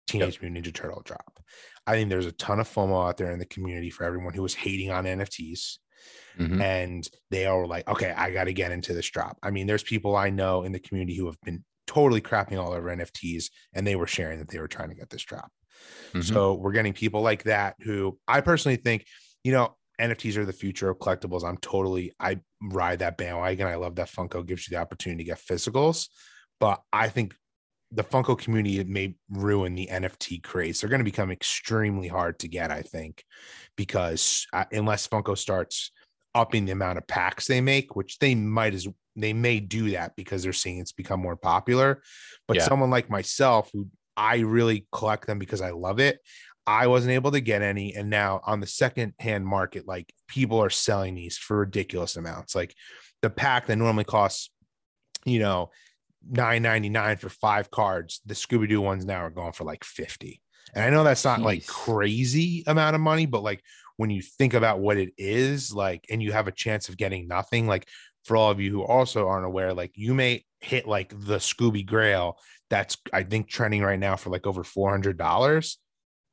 [0.06, 1.40] Teenage Mutant Ninja Turtle drop.
[1.86, 4.42] I think there's a ton of FOMO out there in the community for everyone who
[4.42, 5.78] was hating on NFTs
[6.38, 6.60] Mhm.
[6.60, 9.38] and they all were like, okay, I got to get into this drop.
[9.42, 12.72] I mean, there's people I know in the community who have been totally crapping all
[12.72, 15.50] over NFTs and they were sharing that they were trying to get this drop.
[16.12, 16.24] Mhm.
[16.24, 19.06] So we're getting people like that who I personally think,
[19.42, 21.44] you know, NFTs are the future of collectibles.
[21.44, 23.66] I'm totally, I ride that bandwagon.
[23.66, 26.08] I love that Funko gives you the opportunity to get physicals,
[26.60, 27.34] but I think
[27.90, 30.80] the Funko community may ruin the NFT craze.
[30.80, 33.24] They're going to become extremely hard to get, I think,
[33.76, 35.92] because uh, unless Funko starts
[36.34, 40.16] upping the amount of packs they make, which they might as they may do that
[40.16, 42.02] because they're seeing it's become more popular.
[42.48, 42.64] But Yeah.
[42.64, 46.18] someone like myself, who I really collect them because I love it,
[46.66, 47.94] I wasn't able to get any.
[47.94, 52.54] And now on the second hand market, like people are selling these for ridiculous amounts.
[52.54, 52.74] Like
[53.22, 54.50] the pack that normally costs,
[55.24, 55.70] you know,
[56.28, 59.84] nine ninety nine for five cards, the Scooby Doo ones now are going for like
[59.84, 60.40] 50.
[60.74, 63.62] And I know that's not like crazy amount of money, but like
[63.96, 67.28] when you think about what it is, like, and you have a chance of getting
[67.28, 67.86] nothing, like
[68.24, 71.84] for all of you who also aren't aware, like you may hit like the Scooby
[71.86, 72.38] Grail
[72.70, 75.78] that's I think trending right now for like over four hundred dollars.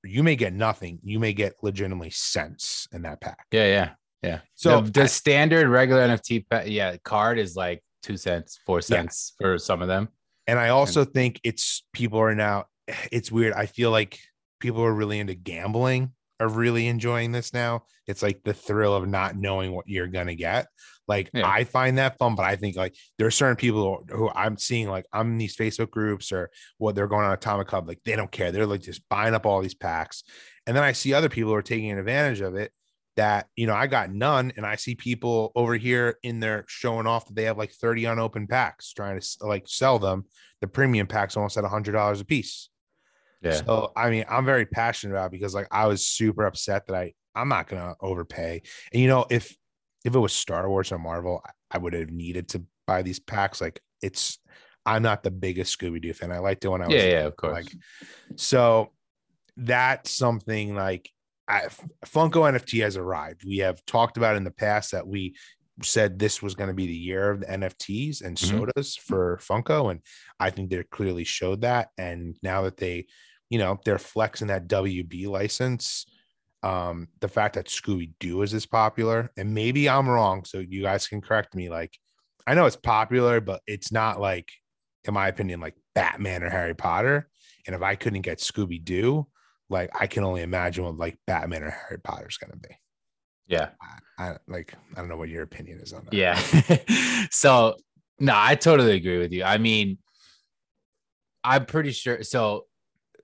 [0.04, 1.00] You may get nothing.
[1.04, 3.46] You may get legitimately cents in that pack.
[3.52, 3.90] Yeah, yeah,
[4.24, 4.40] yeah.
[4.56, 9.58] So So the, standard regular NFT, yeah, card is like two cents, four cents for
[9.58, 10.10] some of them.
[10.48, 12.66] And I also think it's people are now
[13.12, 13.54] it's weird.
[13.54, 14.20] I feel like
[14.60, 17.84] people are really into gambling are really enjoying this now.
[18.08, 20.68] It's like the thrill of not knowing what you're gonna get.
[21.08, 21.48] Like yeah.
[21.48, 24.90] I find that fun, but I think like there are certain people who I'm seeing
[24.90, 28.16] like I'm in these Facebook groups or what they're going on Atomic Hub, like they
[28.16, 28.52] don't care.
[28.52, 30.24] They're like just buying up all these packs.
[30.66, 32.72] And then I see other people who are taking advantage of it
[33.18, 37.08] that you know I got none, and I see people over here in there showing
[37.08, 40.26] off that they have like 30 unopened packs, trying to like sell them.
[40.62, 42.71] The premium packs almost at a hundred dollars a piece.
[43.42, 43.54] Yeah.
[43.54, 47.14] So I mean, I'm very passionate about because like I was super upset that I
[47.36, 48.62] I'm not gonna overpay.
[48.94, 49.56] And you know, if
[50.06, 53.62] if it was Star Wars or Marvel, I would have needed to buy these packs.
[53.62, 54.40] Like it's
[54.86, 56.32] I'm not the biggest Scooby Doo fan.
[56.32, 57.54] I liked it when I was yeah, yeah, of course.
[57.54, 57.74] Like
[58.36, 58.92] so
[59.58, 61.10] that's something like
[61.48, 61.68] I,
[62.06, 63.44] Funko NFT has arrived.
[63.46, 65.36] We have talked about in the past that we
[65.84, 68.60] said this was going to be the year of the NFTs and mm-hmm.
[68.60, 70.02] sodas for Funko, and
[70.40, 71.90] I think they clearly showed that.
[71.98, 73.08] And now that they
[73.52, 76.06] you know they're flexing that WB license.
[76.64, 80.82] Um, the fact that Scooby Doo is as popular, and maybe I'm wrong, so you
[80.82, 81.70] guys can correct me.
[81.70, 81.96] Like,
[82.48, 84.50] I know it's popular, but it's not like,
[85.04, 87.28] in my opinion, like Batman or Harry Potter.
[87.68, 89.28] And if I couldn't get Scooby Doo,
[89.70, 92.76] like I can only imagine what like Batman or Harry Potter is gonna be.
[93.48, 93.70] Yeah,
[94.18, 96.14] I, I like I don't know what your opinion is on that.
[96.14, 97.76] Yeah, so
[98.18, 99.44] no, I totally agree with you.
[99.44, 99.98] I mean,
[101.44, 102.24] I'm pretty sure.
[102.24, 102.66] So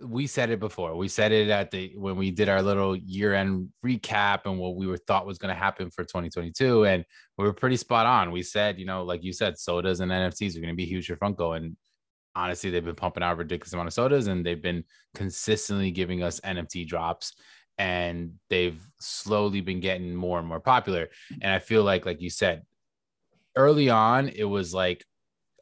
[0.04, 0.96] we said it before.
[0.96, 4.88] We said it at the when we did our little year-end recap and what we
[4.88, 7.04] were thought was going to happen for 2022, and
[7.38, 8.32] we were pretty spot on.
[8.32, 11.08] We said, you know, like you said, sodas and NFTs are going to be huge
[11.08, 11.76] for Funko, and
[12.36, 14.84] honestly, they've been pumping out ridiculous amount of sodas, and they've been
[15.16, 17.34] consistently giving us NFT drops,
[17.78, 21.10] and they've slowly been getting more and more popular.
[21.42, 22.64] And I feel like, like you said,
[23.56, 25.04] early on, it was like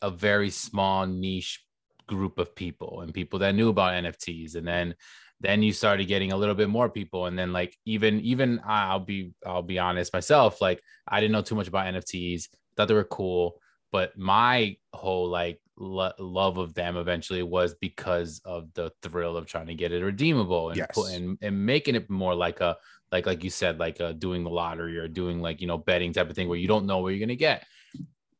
[0.02, 1.65] a very small niche
[2.08, 4.96] group of people and people that knew about NFTs and then
[5.42, 7.26] then you started getting a little bit more people.
[7.26, 11.42] And then like even even I'll be I'll be honest myself like I didn't know
[11.42, 13.60] too much about NFTs thought they were cool.
[13.92, 19.46] But my whole like lo- love of them eventually was because of the thrill of
[19.46, 20.90] trying to get it redeemable and yes.
[20.94, 22.78] put and, and making it more like a
[23.12, 26.12] like like you said like uh doing the lottery or doing like you know betting
[26.12, 27.66] type of thing where you don't know where you're gonna get.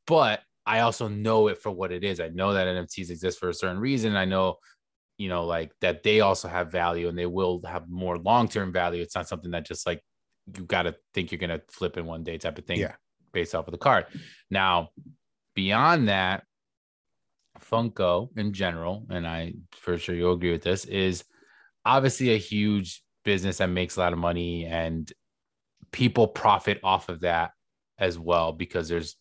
[0.08, 2.20] But I also know it for what it is.
[2.20, 4.16] I know that NFTs exist for a certain reason.
[4.16, 4.56] I know,
[5.18, 8.72] you know, like that they also have value and they will have more long term
[8.72, 9.02] value.
[9.02, 10.02] It's not something that just like
[10.58, 12.94] you got to think you're going to flip in one day type of thing yeah.
[13.32, 14.06] based off of the card.
[14.50, 14.90] Now,
[15.56, 16.44] beyond that,
[17.60, 21.24] Funko in general, and I for sure you'll agree with this, is
[21.86, 25.12] obviously a huge business that makes a lot of money and
[25.92, 27.52] people profit off of that
[27.98, 29.16] as well because there's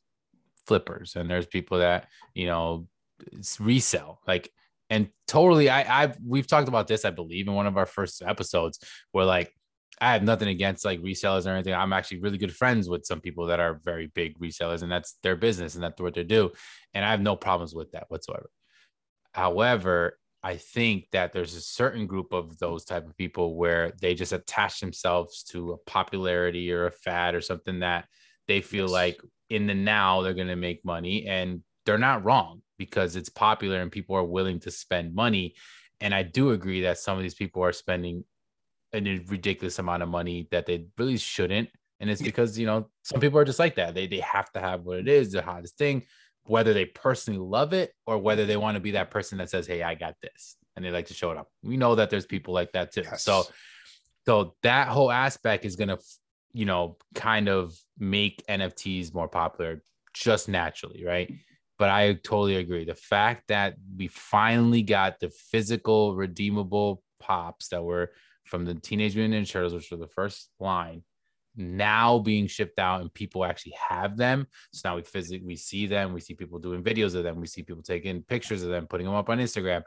[0.66, 2.86] flippers and there's people that you know
[3.60, 4.50] resell like
[4.90, 8.22] and totally i i've we've talked about this i believe in one of our first
[8.22, 8.78] episodes
[9.12, 9.52] where like
[10.00, 13.20] i have nothing against like resellers or anything i'm actually really good friends with some
[13.20, 16.50] people that are very big resellers and that's their business and that's what they do
[16.92, 18.50] and i have no problems with that whatsoever
[19.32, 24.14] however i think that there's a certain group of those type of people where they
[24.14, 28.06] just attach themselves to a popularity or a fad or something that
[28.46, 28.92] they feel yes.
[28.92, 33.28] like in the now they're going to make money and they're not wrong because it's
[33.28, 35.54] popular and people are willing to spend money.
[36.00, 38.24] And i do agree that some of these people are spending
[38.92, 41.68] a ridiculous amount of money that they really shouldn't.
[42.00, 43.94] And it's because you know some people are just like that.
[43.94, 46.04] They, they have to have what it is the hottest thing
[46.46, 49.66] whether they personally love it or whether they want to be that person that says
[49.66, 52.26] hey i got this and they like to show it up we know that there's
[52.26, 53.02] people like that too.
[53.02, 53.22] Yes.
[53.22, 53.44] so
[54.26, 55.98] so that whole aspect is going to
[56.54, 59.82] you know, kind of make NFTs more popular
[60.14, 61.30] just naturally, right?
[61.78, 62.84] But I totally agree.
[62.84, 68.12] The fact that we finally got the physical redeemable pops that were
[68.44, 71.02] from the Teenage Mutant Ninja Turtles, which were the first line,
[71.56, 74.46] now being shipped out and people actually have them.
[74.72, 77.46] So now we physically we see them, we see people doing videos of them, we
[77.46, 79.82] see people taking pictures of them, putting them up on Instagram.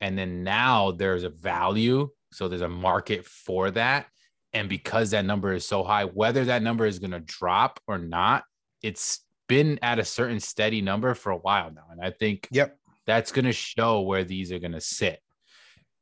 [0.00, 2.08] And then now there's a value.
[2.32, 4.06] So there's a market for that.
[4.52, 7.98] And because that number is so high, whether that number is going to drop or
[7.98, 8.44] not,
[8.82, 11.84] it's been at a certain steady number for a while now.
[11.90, 12.76] And I think yep.
[13.06, 15.20] that's going to show where these are going to sit.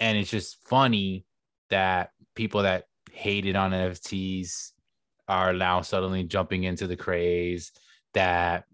[0.01, 1.25] And it's just funny
[1.71, 4.73] that people that hated on NFTs
[5.29, 7.73] are now suddenly jumping into the craze,
[8.15, 8.65] that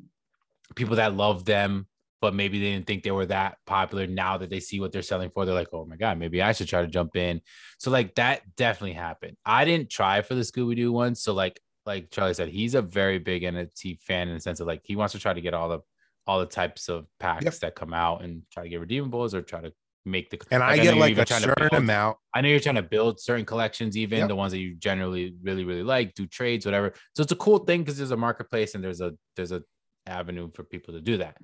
[0.75, 1.87] people that love them
[2.25, 4.07] but maybe they didn't think they were that popular.
[4.07, 6.53] Now that they see what they're selling for, they're like, oh my God, maybe I
[6.53, 7.43] should try to jump in.
[7.77, 9.37] So like that definitely happened.
[9.45, 11.17] I didn't try for the Scooby Doo one.
[11.17, 14.67] So like like Charlie said, he's a very big NFT fan in the sense of
[14.67, 15.81] like he wants to try to get all the
[16.27, 17.55] all the types of packs yep.
[17.57, 19.71] that come out and try to get redeemables or try to
[20.07, 22.17] make the and I get you're like a certain build- amount.
[22.35, 24.29] I know you're trying to build certain collections, even Yep.
[24.29, 26.95] the ones that you generally really really like, do trades, whatever.
[27.15, 29.63] So it's a cool thing because there's a marketplace and there's a there's a
[30.07, 31.37] avenue for people to do that.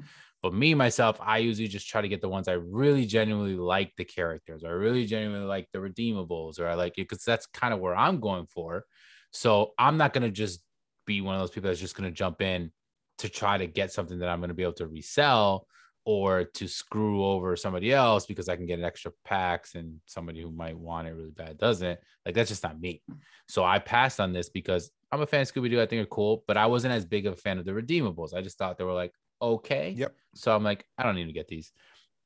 [0.43, 3.93] But me myself, I usually just try to get the ones I really genuinely like
[3.97, 7.47] the characters, or I really genuinely like the redeemables, or I like it because that's
[7.47, 8.85] kind of where I'm going for.
[9.33, 10.63] So I'm not gonna just
[11.07, 12.73] be one of those people that's just gonna jump in
[13.19, 15.67] to try to get something that I'm gonna be able to resell
[16.07, 20.41] or to screw over somebody else because I can get an extra packs and somebody
[20.41, 22.01] who might want it really bad doesn't.
[22.25, 23.03] Like that's just not me.
[23.49, 25.81] So I passed on this because I'm a fan of Scooby Doo.
[25.81, 28.35] I think they're cool, but I wasn't as big of a fan of the redeemables.
[28.35, 29.95] I just thought they were like okay.
[29.97, 30.15] Yep.
[30.35, 31.73] So I'm like, I don't need to get these.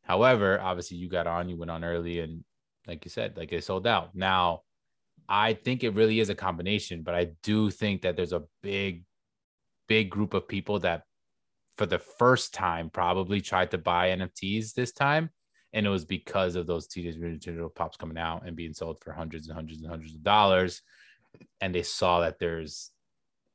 [0.02, 2.44] However, obviously you got on, you went on early, and
[2.86, 4.14] like you said, like it sold out.
[4.14, 4.62] Now,
[5.28, 9.04] I think it really is a combination, but I do think that there's a big,
[9.88, 11.04] big group of people that
[11.78, 15.30] for the first time probably tried to buy NFTs this time.
[15.72, 19.02] And it was because of those Teenage Mutant Ninja pops coming out and being sold
[19.02, 20.82] for hundreds and hundreds and hundreds of dollars.
[21.60, 22.90] And they saw that there's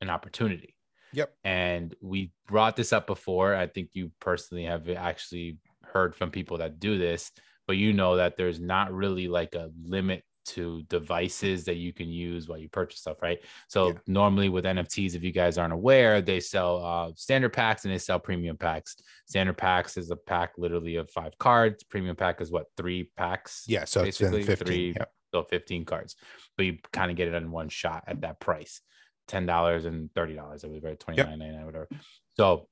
[0.02, 0.76] an opportunity.
[1.13, 1.34] Yep.
[1.44, 3.56] And we brought this up before.
[3.56, 7.32] I think you personally have actually heard from people that do this,
[7.68, 12.10] but you know that there's not really like a limit to devices that you can
[12.10, 13.39] use while you purchase stuff, right?
[13.68, 13.94] So Yeah.
[14.08, 18.00] normally with NFTs, if you guys aren't aware, they sell uh, standard packs and they
[18.00, 18.96] sell premium packs.
[19.28, 21.84] Standard packs is a pack literally of five cards.
[21.84, 23.65] Premium pack is what three packs?
[23.68, 24.65] Yeah, so it's basically in 15.
[24.65, 25.12] three Yep.
[25.34, 26.15] So 15 cards,
[26.58, 28.82] but you kind of get it in one shot at that price
[29.30, 31.00] $10 and $30, I believe, right?
[31.00, 31.88] Twenty nine ninety nine, whatever.
[32.36, 32.68] So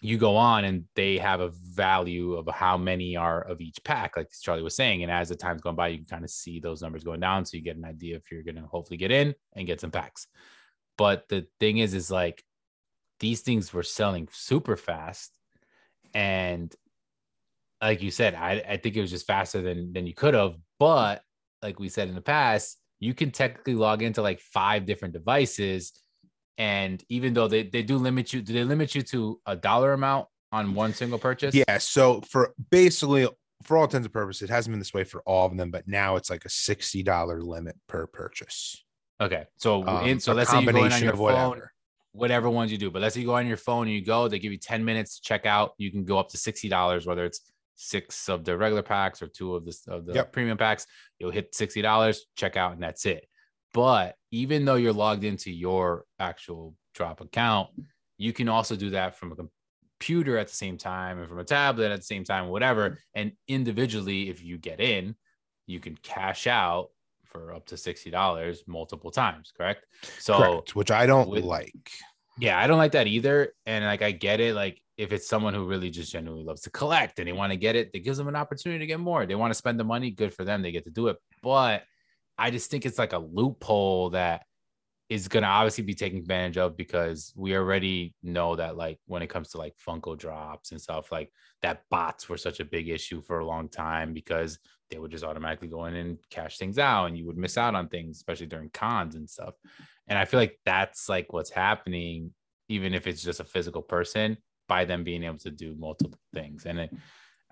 [0.00, 4.16] you go on and they have a value of how many are of each pack,
[4.18, 5.02] like Charlie was saying.
[5.02, 7.46] And as the time's going by, you can kind of see those numbers going down.
[7.46, 9.90] So you get an idea if you're going to hopefully get in and get some
[9.90, 10.26] packs.
[10.98, 12.44] But the thing is, is like
[13.18, 15.30] these things were selling super fast.
[16.12, 16.74] And
[17.80, 20.56] like you said, I, I think it was just faster than than you could have.
[20.78, 21.22] But
[21.64, 25.92] like we said in the past, you can technically log into like five different devices.
[26.58, 29.94] And even though they, they do limit you, do they limit you to a dollar
[29.94, 31.54] amount on one single purchase?
[31.54, 31.78] Yeah.
[31.78, 33.26] So for basically
[33.62, 35.88] for all intents and purposes, it hasn't been this way for all of them, but
[35.88, 38.84] now it's like a sixty dollar limit per purchase.
[39.20, 39.44] Okay.
[39.56, 41.72] So Um, in so let's say you go on combination your of phone, whatever.
[42.12, 42.90] whatever ones you do.
[42.90, 44.84] But let's say you go on your phone and you go, they give you 10
[44.84, 45.72] minutes to check out.
[45.78, 47.40] You can go up to $60, whether it's
[47.74, 50.32] six of the regular packs or two of the, of the Yep.
[50.32, 50.86] premium packs.
[51.18, 53.26] You'll hit $60, check out, and that's it.
[53.72, 57.70] But even though you're logged into your actual Droppp account,
[58.18, 59.36] you can also do that from a
[59.98, 62.98] computer at the same time and from a tablet at the same time, whatever.
[63.14, 65.16] And individually, if you get in,
[65.66, 66.90] you can cash out
[67.24, 69.86] for up to $60 multiple times, correct?
[70.20, 71.90] So Correct, which I don't with- like.
[72.38, 73.54] yeah, I don't like that either.
[73.66, 74.54] And like I get it.
[74.54, 77.56] Like if it's someone who really just genuinely loves to collect and they want to
[77.56, 79.26] get it, that gives them an opportunity to get more.
[79.26, 80.62] They want to spend the money, good for them.
[80.62, 81.16] They get to do it.
[81.42, 81.82] But
[82.38, 84.44] I just think it's like a loophole that
[85.10, 89.28] is gonna obviously be taken advantage of because we already know that like when it
[89.28, 91.30] comes to like Funko drops and stuff, like
[91.62, 94.58] that bots were such a big issue for a long time because
[94.90, 97.74] they would just automatically go in and cash things out and you would miss out
[97.74, 99.54] on things, especially during cons and stuff.
[100.08, 102.32] And I feel like that's like what's happening,
[102.68, 106.66] even if it's just a physical person, by them being able to do multiple things.
[106.66, 106.90] And it,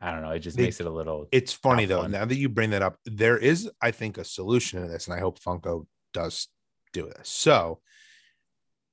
[0.01, 2.03] I don't know, it just makes it a little It's funny though.
[2.03, 2.11] fun.
[2.11, 5.15] Now that you bring that up, there is, I think, a solution to this, and
[5.17, 6.49] I hope Funko does
[6.93, 7.29] do this.
[7.29, 7.81] So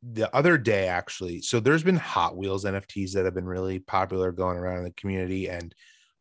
[0.02, 4.32] the other day, actually, so there's been Hot Wheels NFTs that have been really popular
[4.32, 5.74] going around in the community, and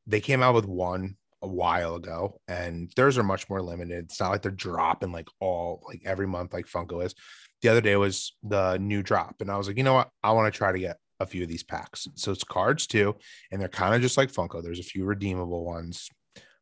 [0.06, 4.04] they came out with one a while ago, and theirs are much more limited.
[4.04, 7.14] It's not like they're dropping like all like every month like Funko is.
[7.62, 10.08] The other day was the new drop, and I was like, you know what?
[10.22, 12.07] I want to try to get a few of these packs.
[12.14, 13.16] So it's cards too,
[13.50, 14.62] and they're kind of just like Funko.
[14.62, 16.09] There's a few redeemable ones.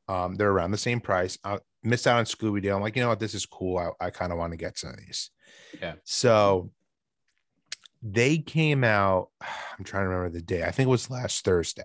[0.09, 1.38] Um, they're around the same price.
[1.45, 2.75] I missed out on Scooby Doo.
[2.75, 3.19] I'm like, you know what?
[3.21, 3.79] This is cool.
[3.79, 5.31] I, I kind of want to get some of these.
[5.81, 5.95] Yeah.
[6.05, 6.71] So
[8.03, 9.31] they came out.
[9.40, 10.62] I'm trying to remember the day.
[10.62, 11.83] I think it was last Thursday.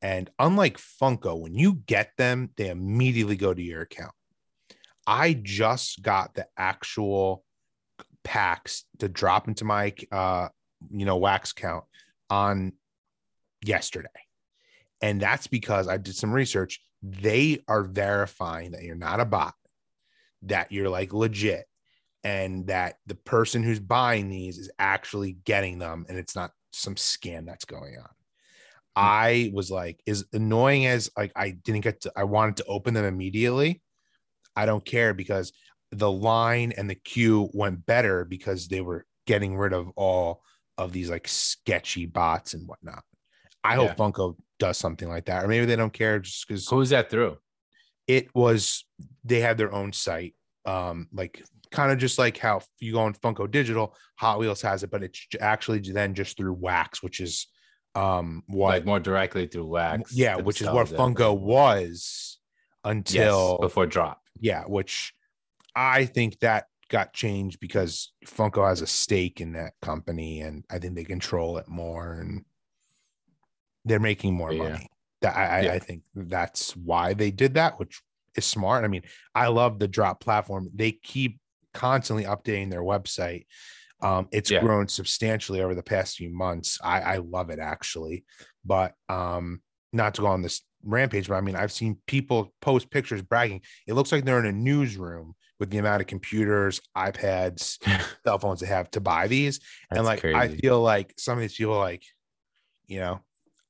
[0.00, 4.12] And unlike Funko, when you get them, they immediately go to your account.
[5.06, 7.44] I just got the actual
[8.24, 10.48] packs to drop into my uh
[10.90, 11.84] you know wax count
[12.30, 12.72] on
[13.64, 14.08] yesterday.
[15.00, 16.80] And that's because I did some research.
[17.02, 19.54] They are verifying that you're not a bot,
[20.42, 21.66] that you're like legit,
[22.22, 26.94] and that the person who's buying these is actually getting them and it's not some
[26.94, 28.08] scam that's going on.
[28.96, 29.04] Hmm.
[29.04, 32.94] I was like, as annoying as like I didn't get to, I wanted to open
[32.94, 33.82] them immediately.
[34.54, 35.52] I don't care because
[35.90, 40.42] the line and the queue went better because they were getting rid of all
[40.78, 43.02] of these like sketchy bots and whatnot.
[43.64, 43.88] I Yeah.
[43.88, 47.10] hope Funko does something like that, or maybe they don't care just because Who's that
[47.10, 47.38] through?
[48.08, 48.84] it was
[49.24, 53.14] they had their own site, um, like kind of just like how you go on
[53.14, 57.46] Funko Digital, Hot Wheels has it, but it's actually then just through Wax, which is
[57.94, 60.12] um what Like more directly through wax.
[60.14, 62.38] yeah, which is what Funko was
[62.84, 64.16] Yes, until before Droppp.
[64.40, 65.12] yeah, which
[65.76, 70.78] I think that got changed because Funko has a stake in that company and I
[70.78, 72.44] think they control it more and
[73.86, 74.68] they're making more Yeah.
[74.68, 74.88] money.
[75.22, 75.72] That I, Yeah.
[75.72, 78.02] I think that's why they did that, which
[78.36, 78.84] is smart.
[78.84, 79.02] I mean,
[79.34, 80.68] I love the Droppp platform.
[80.74, 81.40] They keep
[81.72, 83.46] constantly updating their website.
[84.02, 84.60] Um, it's Yeah.
[84.60, 86.78] grown substantially over the past few months.
[86.82, 88.24] I, I love it actually,
[88.64, 89.62] but um,
[89.92, 93.62] not to go on this rampage, but I mean, I've seen people post pictures bragging.
[93.86, 97.78] It looks like they're in a newsroom with the amount of computers, iPads,
[98.24, 99.60] cell phones they have to buy these.
[99.88, 102.02] and That's like, I feel like some of these people, like,
[102.88, 103.20] you know,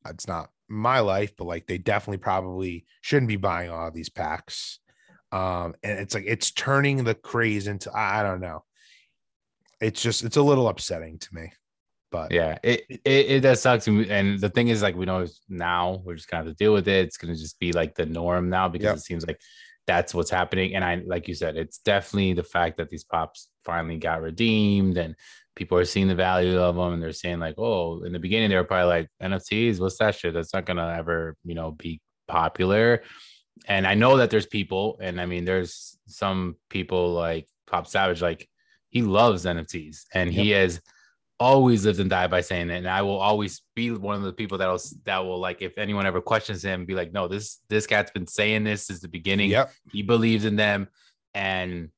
[0.08, 4.08] it's not my life, but like, they definitely probably shouldn't be buying all of these
[4.08, 4.78] packs.
[5.32, 8.64] Um, and it's like it's turning the craze into I, don't know.
[9.82, 11.52] It's just it's a little upsetting to me,
[12.10, 13.86] but yeah, it, it it does suck.
[13.86, 16.72] And and the thing is, like, we know now we're just gonna have to deal
[16.72, 17.04] with it.
[17.04, 18.96] It's gonna just be like the norm now because Yep.
[18.96, 19.40] it seems like
[19.86, 20.74] that's what's happening.
[20.74, 24.96] And I, like you said, it's definitely the fact that these pops finally got redeemed
[24.96, 25.16] and
[25.54, 28.50] people are seeing the value of them and they're saying like, oh, in the beginning
[28.50, 30.34] they were probably like NFTs, what's that shit?
[30.34, 33.02] That's not gonna ever, you know, be popular.
[33.66, 38.22] And I know that there's people, and I mean, there's some people like Pop Savage,
[38.22, 38.48] like
[38.88, 40.80] he loves NFTs and he has
[41.42, 42.76] always lived and died by saying it.
[42.76, 45.76] And I will always be one of the people that will that will like if
[45.76, 49.08] anyone ever questions him, be like, no, this this guy's been saying this since the
[49.08, 49.50] beginning.
[49.50, 50.88] yep, He believes in them.
[51.34, 51.90] And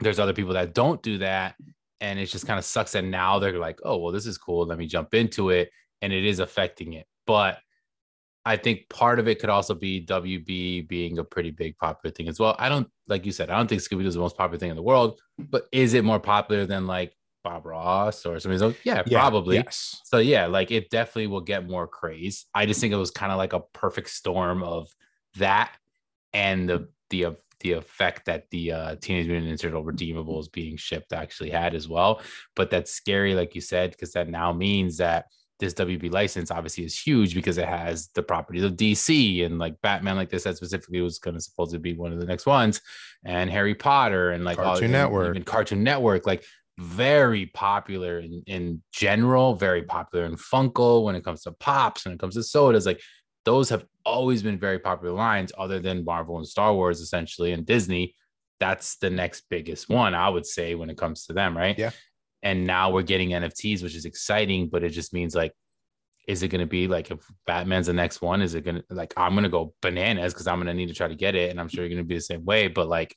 [0.00, 1.54] there's other people that don't do that.
[2.00, 4.66] And it just kind of sucks that now they're like, oh, well, this is cool.
[4.66, 5.70] Let me jump into it.
[6.02, 7.06] And it is affecting it.
[7.26, 7.58] But
[8.44, 12.26] I think part of it could also be WB being a pretty big popular thing
[12.26, 12.56] as well.
[12.58, 14.70] I don't, like you said, I don't think Scooby Doo is the most popular thing
[14.70, 18.60] in the world, but is it more popular than like Bob Ross or something?
[18.62, 18.76] else?
[18.84, 19.56] Yeah, Yeah, probably.
[19.56, 20.00] yes.
[20.04, 22.46] So yeah, like it definitely will get more craze.
[22.54, 24.88] I just think it was kind of like a perfect storm of
[25.36, 25.72] that
[26.32, 30.76] and the the uh, the effect that the uh, Teenage Mutant Ninja Turtle redeemables being
[30.78, 32.22] shipped actually had as well.
[32.56, 35.26] But that's scary, like you said, because that now means that
[35.58, 39.78] this WB license obviously is huge because it has the properties of DC and like
[39.82, 42.46] Batman, like this, that specifically was going to supposed to be one of the next
[42.46, 42.80] ones,
[43.26, 45.28] and Harry Potter and like all- Cartoon and Network.
[45.30, 46.44] even Cartoon Network, like
[46.80, 52.14] very popular in, in general, very popular in Funko when it comes to pops, when
[52.14, 53.00] it comes to sodas, like
[53.44, 57.66] those have always been very popular lines, other than Marvel and Star Wars, essentially, and
[57.66, 58.14] Disney.
[58.60, 61.78] That's the next biggest one, I would say, when it comes to them, right?
[61.78, 61.90] Yeah.
[62.42, 65.52] And now we're getting NFTs, which is exciting, but it just means like,
[66.26, 68.40] is it going to be like if Batman's the next one?
[68.40, 70.88] Is it going to like I'm going to go bananas because I'm going to need
[70.88, 72.68] to try to get it, and I'm sure you're going to be the same way.
[72.68, 73.14] But like,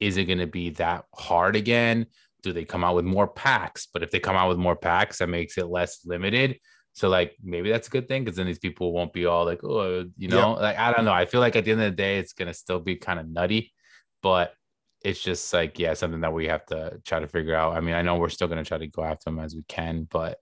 [0.00, 2.06] is it going to be that hard again?
[2.46, 3.88] Do they come out with more packs?
[3.92, 6.60] But if they come out with more packs, that makes it less limited.
[6.92, 9.64] So like maybe that's a good thing because then these people won't be all like,
[9.64, 11.12] oh, you know, like I don't know.
[11.12, 13.28] I feel like at the end of the day, it's gonna still be kind of
[13.28, 13.74] nutty,
[14.22, 14.54] but
[15.02, 17.76] it's just like yeah, something that we have to try to figure out.
[17.76, 20.06] I mean, I know we're still gonna try to go after them as we can,
[20.08, 20.38] but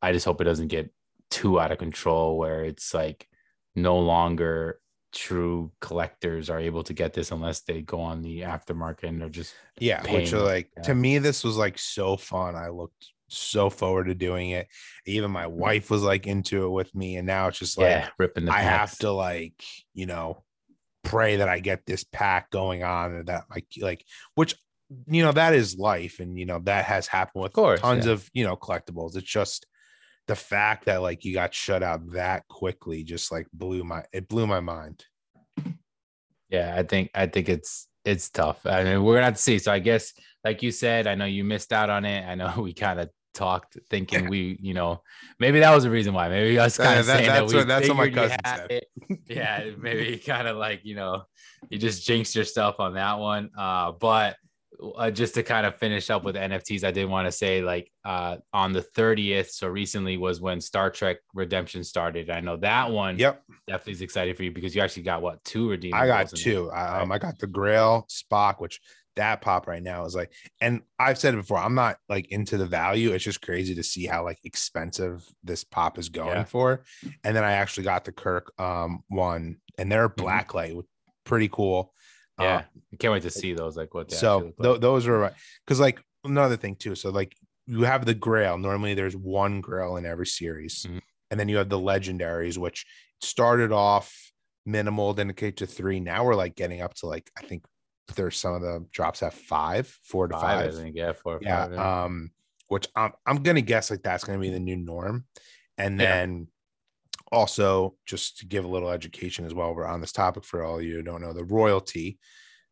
[0.00, 0.90] I just hope it doesn't get
[1.30, 3.28] too out of control where it's like
[3.76, 4.80] no longer
[5.12, 9.28] true collectors are able to get this unless they go on the aftermarket and they're
[9.28, 10.82] just Yeah, which are like yeah.
[10.84, 12.56] to me, this was like so fun.
[12.56, 14.68] I looked so forward to doing it.
[15.06, 15.58] Even my mm-hmm.
[15.58, 18.52] wife was like into it with me, and now it's just like yeah ripping the
[18.52, 19.62] I have to like
[19.94, 20.42] you know
[21.04, 24.04] pray that I get this pack going on, and that like like
[24.34, 24.54] which
[25.06, 28.12] you know that is life, and you know that has happened with course, tons yeah.
[28.12, 29.16] of you know collectibles.
[29.16, 29.66] It's just
[30.28, 34.28] the fact that like you got shut out that quickly just like blew my it
[34.28, 35.04] blew my mind.
[36.48, 38.64] Yeah, I think I think it's it's tough.
[38.66, 39.58] I mean, we're gonna have to see.
[39.58, 40.12] So I guess,
[40.44, 42.24] like you said, I know you missed out on it.
[42.26, 45.00] I know we kind of talked thinking we, you know,
[45.40, 46.28] maybe that was the reason why.
[46.28, 48.70] Maybe us kind of that- saying that, we what- that's what my cousin said.
[48.70, 48.84] it.
[49.26, 51.22] Yeah, maybe kind of like you know,
[51.70, 53.50] you just jinxed yourself on that one.
[53.56, 54.36] Uh, but
[54.96, 57.90] uh, just to kind of finish up with NFTs, I did want to say like
[58.04, 62.30] uh, on the 30th, so recently was when Star Trek Redemption started.
[62.30, 65.42] I know that one Yep, definitely is excited for you because you actually got what
[65.44, 65.94] two redeemables.
[65.94, 66.54] I got in there.
[66.54, 66.70] two.
[66.70, 68.80] I, um, I got the Grail Spock, which
[69.14, 71.58] that pop right now is like, and I've said it before.
[71.58, 73.12] I'm not like into the value.
[73.12, 76.44] It's just crazy to see how like expensive this pop is going Yeah.
[76.44, 76.82] for.
[77.22, 80.26] And then I actually got the Kirk um one, and they're Mm-hmm.
[80.26, 80.82] blacklight,
[81.24, 81.92] pretty cool.
[82.42, 82.62] Yeah,
[82.92, 83.76] I can't wait to see those.
[83.76, 84.10] Like what?
[84.10, 84.80] So actually look tho- like.
[84.80, 85.32] those are right
[85.64, 87.34] because like another thing too so like
[87.66, 91.00] you have the grail normally there's one grail in every series Mhm.
[91.30, 92.86] and then you have the legendaries which
[93.20, 94.14] started off
[94.64, 95.98] minimal, then it came to three.
[95.98, 97.64] Now we're like getting up to like I think
[98.14, 100.66] there's some of the drops at five, four to five.
[100.66, 100.74] five.
[100.74, 101.38] I think, yeah, four.
[101.42, 101.64] yeah.
[101.64, 102.04] Five, yeah.
[102.04, 102.30] Um,
[102.68, 105.24] which I'm I'm gonna guess like that's gonna be the new norm.
[105.78, 106.24] And Yeah.
[107.32, 110.80] Also just to give a little education as well, we're on this topic for all
[110.80, 112.18] you don't know the royalty.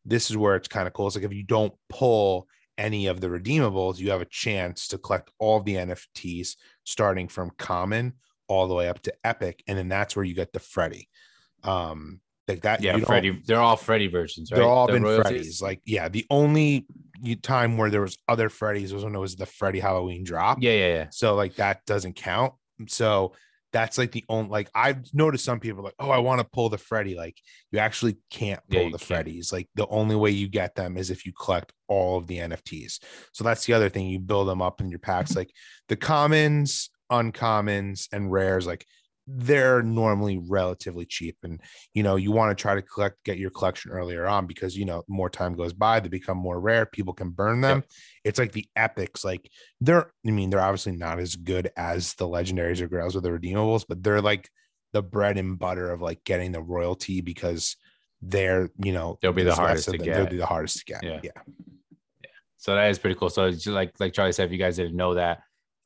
[0.04, 1.06] This is where it's kind of cool.
[1.06, 2.46] It's like if you don't pull
[2.78, 7.50] any of the redeemables, you have a chance to collect all the NFTs starting from
[7.58, 8.14] common
[8.48, 9.62] all the way up to epic.
[9.66, 11.08] And then that's where you get the Freddy.
[11.64, 12.82] Um like that.
[12.82, 13.40] yeah, you Freddy.
[13.46, 14.58] They're all Freddy versions, right?
[14.58, 15.30] they're all The been royalties?
[15.30, 15.62] Freddy's.
[15.62, 16.86] Like, yeah, the only
[17.42, 20.58] time where there was other Freddy's was when it was the Freddy Halloween drop.
[20.60, 21.06] Yeah, yeah, yeah.
[21.10, 22.54] So like that doesn't count.
[22.88, 23.32] So
[23.72, 26.68] that's like the only like I've noticed some people like, oh, I want to pull
[26.68, 27.14] the Freddy.
[27.14, 27.36] Like
[27.70, 29.02] you actually can't pull you the can't.
[29.02, 29.52] Freddy's.
[29.52, 33.00] Like the only way you get them is if you collect all of the NFTs.
[33.32, 34.08] So that's the other thing.
[34.08, 35.34] You build them up in your packs.
[35.40, 35.52] Like
[35.88, 38.84] the commons, uncommons, and rares, like
[39.36, 41.36] they're normally relatively cheap.
[41.42, 41.60] And
[41.94, 44.84] you know, you want to try to collect get your collection earlier on because you
[44.84, 47.84] know, more time goes by, they become more rare, people can burn them.
[48.24, 49.50] It's like the epics, like
[49.80, 53.30] they're I mean, they're obviously not as good as the legendaries or grails or the
[53.30, 54.48] redeemables, but they're like
[54.92, 57.76] the bread and butter of like getting the royalty because
[58.22, 60.14] they're you know They'll be the hardest to get.
[60.14, 61.02] They'll be the hardest to get.
[61.02, 61.20] Yeah.
[61.22, 61.30] Yeah.
[62.58, 63.30] So that is pretty cool.
[63.30, 65.40] So like like Charlie said, if you guys didn't know that,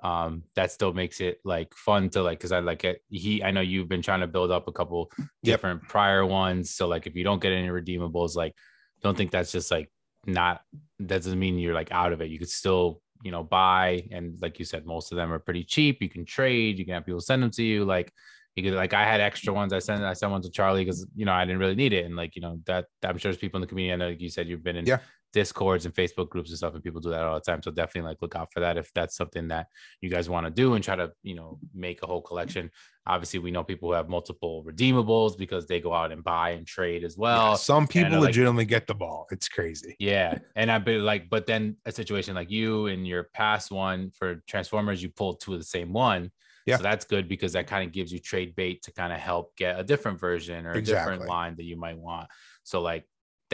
[0.04, 3.00] um, that still makes it like fun to like because I like it.
[3.08, 5.10] He I know you've been trying to build up a couple
[5.42, 6.70] different prior ones.
[6.74, 8.54] So like if you don't get any redeemables, like
[9.02, 9.90] don't think that's just like
[10.26, 10.60] not
[10.98, 12.28] that doesn't mean you're like out of it.
[12.28, 15.64] You could still, you know, buy and like you said, most of them are pretty
[15.64, 16.02] cheap.
[16.02, 17.86] You can trade, you can have people send them to you.
[17.86, 18.12] Like
[18.56, 19.72] you could like I had extra ones.
[19.72, 22.04] I sent I sent one to Charlie because you know I didn't really need it.
[22.04, 23.94] And like, you know, that I'm sure there's people in the community.
[23.94, 24.98] I know like you said you've been in Yeah.
[25.34, 28.08] Discords and facebook groups and stuff and people do that all the time so definitely
[28.08, 29.66] like look out for that if that's something that
[30.00, 32.70] you guys want to do and try to you know make a whole collection
[33.06, 36.66] obviously we know people who have multiple redeemables because they go out and buy and
[36.66, 39.26] trade as well Yeah, some people know, like- legitimately get the ball.
[39.30, 39.94] It's crazy.
[39.98, 44.10] yeah, and I've been like, but then a situation like you in your past one
[44.18, 46.30] for Transformers, you pulled two of the same one.
[46.66, 46.78] Yeah.
[46.78, 49.54] So that's good because that kind of gives you trade bait to kind of help
[49.56, 52.28] get a different version or a different line that you might want.
[52.62, 53.04] So like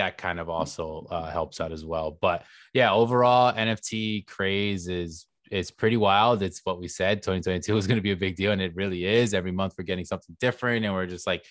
[0.01, 2.17] that kind of also uh, helps out as well.
[2.21, 6.43] But yeah, overall NFT craze is is pretty wild.
[6.43, 9.05] It's what we said 2022 is going to be a big deal, and it really
[9.05, 9.35] is.
[9.35, 11.45] Every month we're getting something different, and we're just like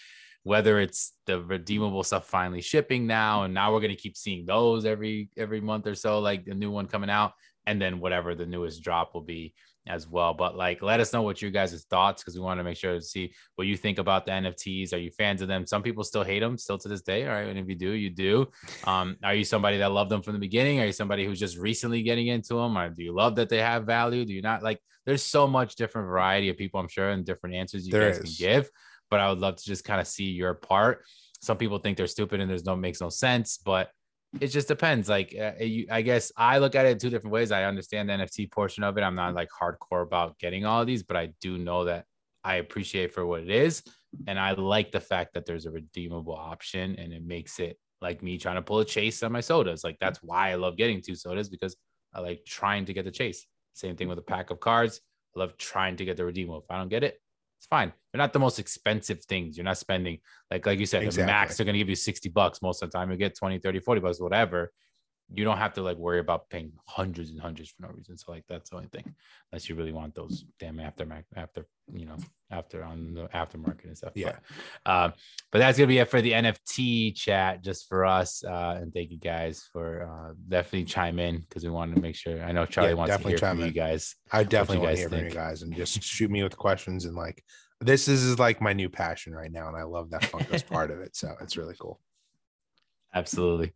[0.43, 4.45] whether it's the redeemable stuff finally shipping now and now we're going to keep seeing
[4.45, 7.33] those every every month or so like a new one coming out
[7.65, 9.53] and then whatever the newest drop will be
[9.89, 12.63] as well but like let us know what you guys' thoughts because we want to
[12.63, 15.65] make sure to see what you think about the nfts are you fans of them?
[15.65, 17.47] Some people still hate them still to this day all right?
[17.47, 18.47] And if you do you do.
[18.85, 20.79] Um are you somebody that loved them from the beginning?
[20.79, 23.57] Are you somebody who's just recently getting into them or do you love that they
[23.59, 24.23] have value?
[24.23, 27.55] Do you not like there's so much different variety of people i'm sure and different
[27.55, 28.37] answers you There guys is.
[28.37, 28.69] can give
[29.09, 31.03] but I would love to just kind of see your part.
[31.41, 33.89] Some people think they're stupid and there's no makes no sense, but
[34.39, 35.09] it just depends.
[35.09, 37.51] Like uh, you, I guess I look at it two different ways.
[37.51, 39.01] I understand the NFT portion of it.
[39.01, 42.05] I'm not like hardcore about getting all of these, but I do know that
[42.43, 43.83] I appreciate for what it is,
[44.27, 48.23] and I like the fact that there's a redeemable option, and it makes it like
[48.23, 49.83] me trying to pull a chase on my sodas.
[49.83, 51.75] Like that's why I love getting two sodas because
[52.13, 53.45] I like trying to get the chase.
[53.73, 55.01] Same thing with a pack of cards.
[55.35, 56.59] I love trying to get the redeemable.
[56.59, 57.19] If I don't get it,
[57.59, 57.91] it's fine.
[58.11, 59.57] They're not the most expensive things.
[59.57, 62.61] You're not spending like like you said, the max they're gonna give you 60 bucks
[62.61, 63.11] most of the time.
[63.11, 64.71] You get 20, 30, 40 bucks, whatever.
[65.33, 68.17] You don't have to like worry about paying hundreds and hundreds for no reason.
[68.17, 69.15] So like that's the only thing.
[69.51, 72.17] Unless you really want those damn aftermarket after, you know,
[72.51, 74.13] after on the aftermarket and stuff.
[74.15, 74.37] Yeah.
[74.85, 75.11] But, uh,
[75.51, 78.43] but that's gonna be it for the NFT chat just for us.
[78.43, 82.15] Uh, and thank you guys for uh, definitely chime in because we wanted to make
[82.15, 82.43] sure.
[82.43, 84.15] I know Charlie Yeah, wants to definitely hear from you guys.
[84.31, 87.15] I definitely want to hear from you guys and just shoot me with questions and
[87.15, 87.43] like
[87.81, 90.99] this is like my new passion right now, and I love that Funko's part of
[90.99, 91.15] it.
[91.15, 91.99] So it's really cool.
[93.13, 93.73] Absolutely.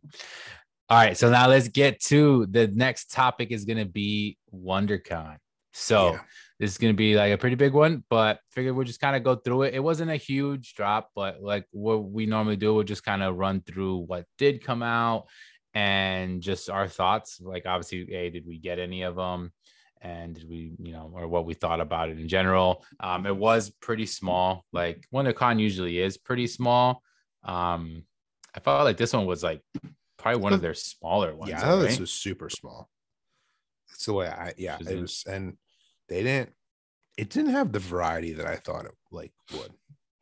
[0.94, 5.38] All right, so now let's get to the next topic is going to be WonderCon.
[5.72, 6.20] So Yeah.
[6.60, 9.16] this is going to be like a pretty big one, but figured we'll just kind
[9.16, 9.74] of go through it.
[9.74, 13.38] It wasn't a huge drop, but like what we normally do, we'll just kind of
[13.38, 15.26] run through what did come out
[15.74, 17.42] and just our thoughts.
[17.42, 19.52] Like obviously, a did we get any of them?
[20.00, 22.86] And did we, you know, or what we thought about it in general.
[23.00, 24.64] Um, it was pretty small.
[24.72, 27.02] Like WonderCon usually is pretty small.
[27.44, 28.04] Um,
[28.54, 29.64] I felt like this one was like
[30.24, 31.52] probably one of their smaller ones.
[31.52, 32.90] yeah, I thought this was super small.
[33.90, 35.58] That's the way I yeah, it was and
[36.10, 36.54] they didn't
[37.18, 39.72] it didn't have the variety that I thought it like would.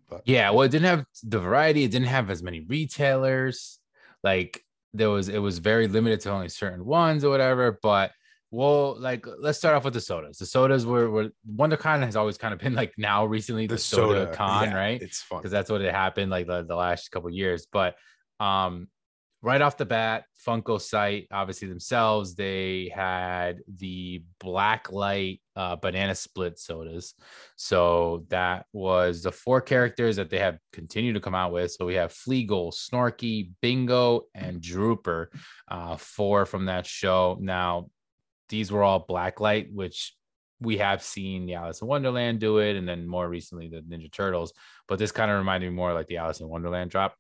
[0.10, 1.84] But Yeah, well, it didn't have the variety.
[1.84, 3.80] It didn't have as many retailers.
[4.24, 4.62] Like
[4.94, 7.80] there was, it was very limited to only certain ones or whatever.
[7.82, 8.12] But
[8.52, 10.38] Well, like let's start off with the sodas.
[10.38, 13.80] The sodas were, were WonderCon has always kind of been like now recently the, the
[13.80, 15.02] soda, soda, con, yeah, right?
[15.02, 17.66] It's fun because that's what it happened like the, the last couple years.
[17.72, 17.96] But
[18.42, 18.90] um,
[19.44, 26.14] right off the bat, Funko site, obviously themselves, they had the black light uh, banana
[26.14, 27.16] split sodas.
[27.56, 31.72] So that was the four characters that they have continued to come out with.
[31.72, 35.28] So we have Fleegle, Snorky, Bingo, and Drooper,
[35.68, 37.38] uh, four from that show.
[37.40, 37.90] Now,
[38.50, 40.16] these were all black light, which
[40.60, 44.12] we have seen the Alice in Wonderland do it, and then more recently the Ninja
[44.12, 44.54] Turtles.
[44.88, 47.16] But this kind of reminded me more like the Alice in Wonderland drop.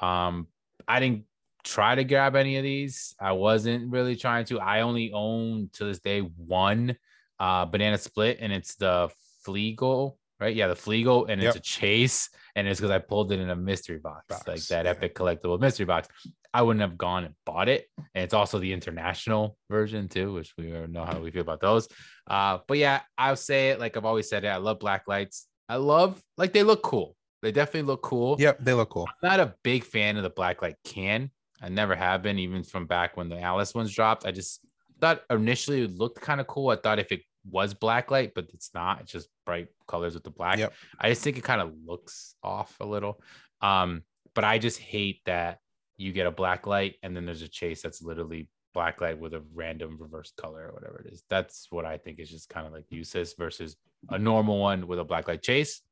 [0.00, 0.46] Um,
[0.88, 1.24] I didn't
[1.64, 3.14] try to grab any of these.
[3.20, 4.60] I wasn't really trying to.
[4.60, 6.96] I only own to this day one
[7.38, 9.10] uh, banana split, and it's the
[9.46, 10.54] Fleegle, right?
[10.54, 13.56] Yeah, the Fleegle, and it's a chase, and it's because I pulled it in a
[13.56, 14.46] mystery box, box.
[14.46, 14.90] like that yeah.
[14.90, 16.08] epic collectible mystery box.
[16.52, 20.52] I wouldn't have gone and bought it, and it's also the international version too, which
[20.58, 21.88] we know how we feel about those.
[22.26, 24.48] Uh, but yeah, I'll say it like I've always said it.
[24.48, 25.46] I love black lights.
[25.68, 27.16] I love like they look cool.
[27.42, 28.36] They definitely look cool.
[28.38, 29.08] Yep, they look cool.
[29.22, 31.30] I'm not a big fan of the black light can.
[31.60, 34.26] I never have been, even from back when the Alice ones dropped.
[34.26, 34.60] I just
[35.00, 36.70] thought initially it looked kind of cool.
[36.70, 39.00] I thought if it was black light, but it's not.
[39.00, 40.58] It's just bright colors with the black.
[40.58, 40.72] Yep.
[40.98, 43.20] I just think it kind of looks off a little.
[43.60, 44.02] Um,
[44.34, 45.58] but I just hate that
[45.96, 49.34] you get a black light and then there's a chase that's literally black light with
[49.34, 51.22] a random reverse color or whatever it is.
[51.28, 53.76] That's what I think is just kind of like useless versus
[54.08, 55.82] a normal one with a black light chase.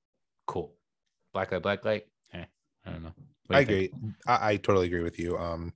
[0.47, 0.75] Cool.
[1.35, 2.05] Black light, black light.
[2.33, 2.45] Eh,
[2.87, 3.13] I don't know.
[3.51, 3.91] I agree.
[4.27, 5.39] I, I, totally agree with you.
[5.39, 5.73] Um,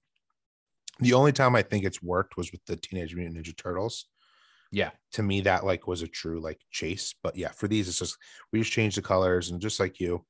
[1.01, 4.07] the only time I think it's worked was with the Teenage Mutant Ninja Turtles.
[4.71, 4.91] Yeah.
[5.13, 7.15] To me, that like was a true like chase.
[7.23, 8.17] But yeah, for these, it's just
[8.53, 10.25] we just changed the colors and just like you,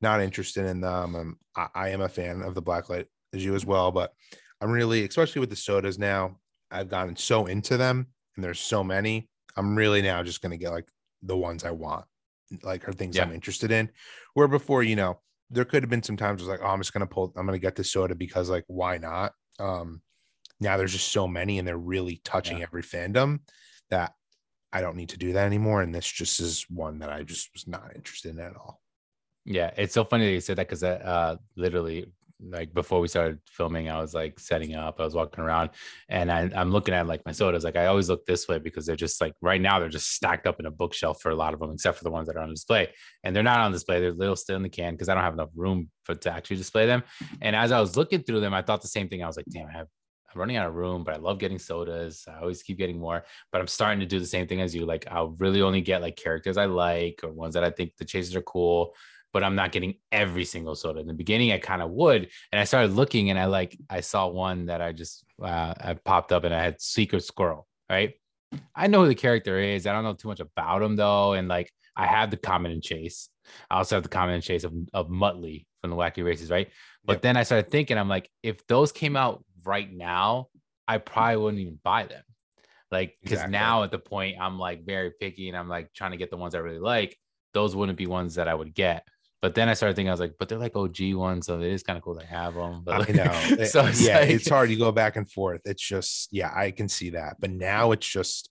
[0.00, 1.16] not interested in them.
[1.16, 4.12] Um, I, I am a fan of the blacklight as you as well, but
[4.60, 6.38] I'm really, especially with the sodas now,
[6.70, 9.28] I've gotten so into them and there's so many.
[9.56, 10.88] I'm really now just gonna get like
[11.22, 12.04] the ones I want,
[12.62, 13.22] like are things yeah.
[13.22, 13.90] I'm interested in.
[14.34, 15.20] Where before, you know,
[15.50, 17.46] there could have been some times I was like, oh, I'm just gonna pull, I'm
[17.46, 19.32] gonna get this soda because like why not?
[19.58, 20.02] Um,
[20.60, 22.64] now there's just so many and they're really touching yeah.
[22.64, 23.40] every fandom
[23.90, 24.14] that
[24.72, 25.82] I don't need to do that anymore.
[25.82, 28.80] And this just is one that I just was not interested in at all.
[29.44, 33.38] Yeah, it's so funny that you said that because uh, literally like before we started
[33.46, 35.70] filming, I was like setting up, I was walking around
[36.08, 37.64] and I, am looking at like my sodas.
[37.64, 40.46] Like I always look this way because they're just like right now, they're just stacked
[40.46, 42.42] up in a bookshelf for a lot of them, except for the ones that are
[42.42, 42.88] on display.
[43.24, 45.34] And they're not on display, they're little still in the can because I don't have
[45.34, 47.02] enough room for to actually display them.
[47.40, 49.22] And as I was looking through them, I thought the same thing.
[49.22, 49.88] I was like, damn, I have
[50.32, 52.24] I'm running out of room, but I love getting sodas.
[52.28, 54.86] I always keep getting more, but I'm starting to do the same thing as you.
[54.86, 58.04] Like I'll really only get like characters I like or ones that I think the
[58.04, 58.94] chases are cool
[59.32, 61.00] but I'm not getting every single soda.
[61.00, 64.00] In the beginning, I kind of would, and I started looking, and I like I
[64.00, 67.66] saw one that I just uh, I popped up, and I had Secret Squirrel.
[67.88, 68.14] Right,
[68.74, 69.86] I know who the character is.
[69.86, 72.82] I don't know too much about him though, and like I have the Comet and
[72.82, 73.28] Chase.
[73.68, 76.68] I also have the Comet and Chase of, of Muttley from the Wacky Races, right?
[77.04, 77.22] But yep.
[77.22, 80.48] then I started thinking, I'm like, if those came out right now,
[80.86, 82.22] I probably wouldn't even buy them.
[82.90, 83.52] Like, because exactly.
[83.52, 86.36] now at the point I'm like very picky and I'm like trying to get the
[86.36, 87.16] ones I really like.
[87.52, 89.06] Those wouldn't be ones that I would get.
[89.42, 91.72] But then I started thinking, I was like, but they're like OG ones, so it
[91.72, 92.82] is kind of cool to have them.
[92.84, 93.64] But I know.
[93.64, 94.30] so it's yeah, like...
[94.30, 94.70] it's hard.
[94.70, 95.62] You go back and forth.
[95.64, 97.36] It's just, yeah, I can see that.
[97.40, 98.50] But now it's just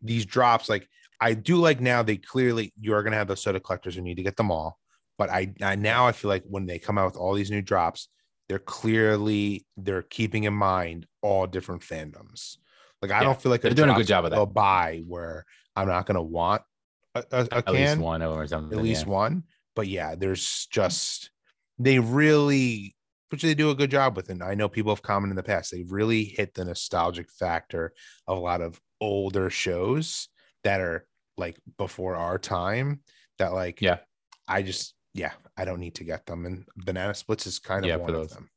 [0.00, 0.68] these drops.
[0.68, 0.88] Like
[1.20, 2.02] I do like now.
[2.02, 4.78] They clearly you're gonna have those soda collectors who need to get them all.
[5.18, 7.60] But I, I now I feel like when they come out with all these new
[7.60, 8.08] drops,
[8.48, 12.56] they're clearly they're keeping in mind all different fandoms.
[13.02, 14.46] Like I yeah, don't feel like they're doing a good job of that.
[14.54, 15.44] Buy where
[15.76, 16.62] I'm not gonna want
[17.14, 18.78] a, a, a at can, least one or something.
[18.78, 19.12] At least yeah.
[19.12, 19.44] one
[19.80, 21.30] but yeah, there's just
[21.78, 22.94] they really
[23.30, 24.28] which they do a good job with.
[24.28, 27.94] And I know people have commented in the past, they really hit the nostalgic factor
[28.26, 30.28] of a lot of older shows
[30.64, 31.06] that are
[31.38, 33.00] like before our time
[33.38, 34.00] that like yeah,
[34.46, 36.44] I just yeah, I don't need to get them.
[36.44, 38.50] And banana splits is kind of yeah, one of them.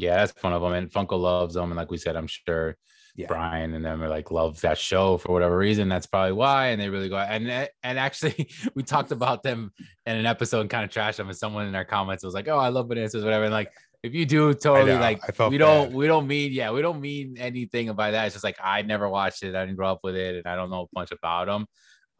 [0.00, 0.72] Yeah, that's one of them.
[0.72, 1.70] And Funko loves them.
[1.70, 2.76] And like we said, I'm sure
[3.18, 3.26] yeah.
[3.26, 5.88] Brian and them are like love that show for whatever reason.
[5.88, 6.68] That's probably why.
[6.68, 9.72] And they really go and and actually we talked about them
[10.06, 11.28] in an episode and kind of trash them.
[11.28, 13.72] And someone in our comments was like, "Oh, I love bananas, whatever." And like
[14.04, 15.20] if you do totally like
[15.50, 18.26] we don't we don't mean yeah we don't mean anything about that.
[18.26, 19.56] It's just like I never watched it.
[19.56, 21.66] I didn't grow up with it, and I don't know a bunch about them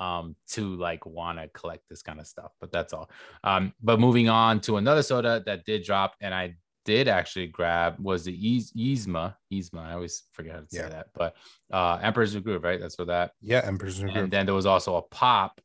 [0.00, 3.10] um to like want to collect this kind of stuff but that's all
[3.42, 6.54] um but moving on to another soda that did drop and i
[6.88, 9.34] did actually grab was the Yzma.
[9.52, 9.78] Yzma.
[9.78, 10.88] I always forget how to say yeah.
[10.88, 11.36] that, but
[11.70, 12.80] uh, Emperor's New Groove, right?
[12.80, 13.32] That's what that.
[13.42, 14.24] Yeah, Emperor's New Groove.
[14.24, 15.60] And then there was also a pop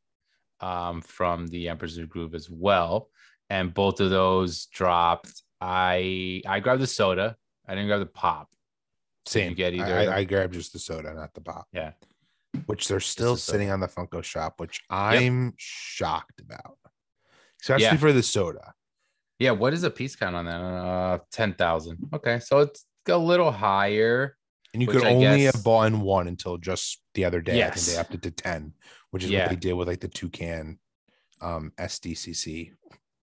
[0.59, 3.09] um, from the Emperor's New Groove as well,
[3.49, 5.43] and both of those dropped.
[5.61, 7.37] I I grabbed the soda.
[7.65, 8.49] I didn't grab the pop.
[9.25, 9.51] Same.
[9.51, 10.17] you get either I.
[10.17, 11.67] I, grabbed just the soda, not the pop.
[11.71, 11.93] Yeah.
[12.65, 13.53] Which they're still the soda.
[13.53, 16.77] sitting on the Funko shop, which I'm shocked about.
[17.61, 17.95] Especially Yeah.
[17.95, 18.73] for the soda.
[19.43, 20.61] Yeah, what is a piece count on that?
[20.61, 21.97] Uh, ten thousand.
[22.13, 24.37] Okay, so it's a little higher.
[24.73, 27.51] And you could I only guess- have bought in one until just the other day.
[27.61, 27.85] I think Yes.
[27.93, 28.73] they upped it to 10,
[29.11, 29.41] which is Yeah.
[29.43, 30.79] what they did with like the toucan
[31.41, 32.71] um SDCC.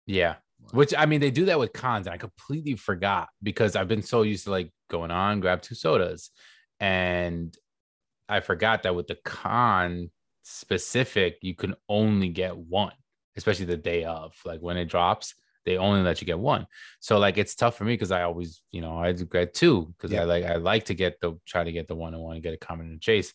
[0.07, 0.35] Yeah,
[0.73, 4.03] which I mean, they do that with cons, and I completely forgot because I've been
[4.03, 6.31] so used to like going on, grab two sodas,
[6.79, 7.57] and
[8.29, 10.11] I forgot that with the con
[10.43, 12.93] specific, you can only get one,
[13.37, 15.35] especially the day of, like when it drops.
[15.65, 16.67] They only let you get one,
[17.01, 20.13] so like it's tough for me because I always, you know, I get two because
[20.13, 20.23] Yeah.
[20.23, 22.43] I like I like to get the try to get the one and one and
[22.43, 23.33] get a common and chase,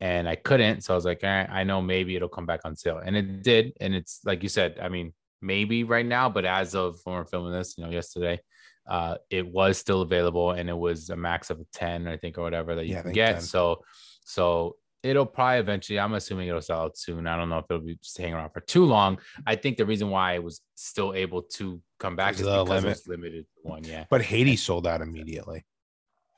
[0.00, 0.82] and I couldn't.
[0.82, 3.42] So I was like, eh, I know maybe it'll come back on sale, and it
[3.42, 3.72] did.
[3.80, 5.12] And it's like you said, I mean,
[5.42, 8.40] maybe right now, but as of when we're filming this, you know, yesterday,
[8.88, 12.42] uh, it was still available, and it was a max of ten, I think, or
[12.42, 13.34] whatever that you Yeah, can get.
[13.36, 13.42] 10.
[13.42, 13.84] So,
[14.24, 15.98] so it'll probably eventually.
[15.98, 17.26] I'm assuming it'll sell out soon.
[17.26, 19.18] I don't know if it'll be staying around for too long.
[19.46, 22.60] I think the reason why it was still able to come back is Because the
[22.60, 22.88] it limit.
[22.90, 23.84] was limited to one.
[23.84, 24.04] Yeah.
[24.10, 25.64] But Hades sold out immediately.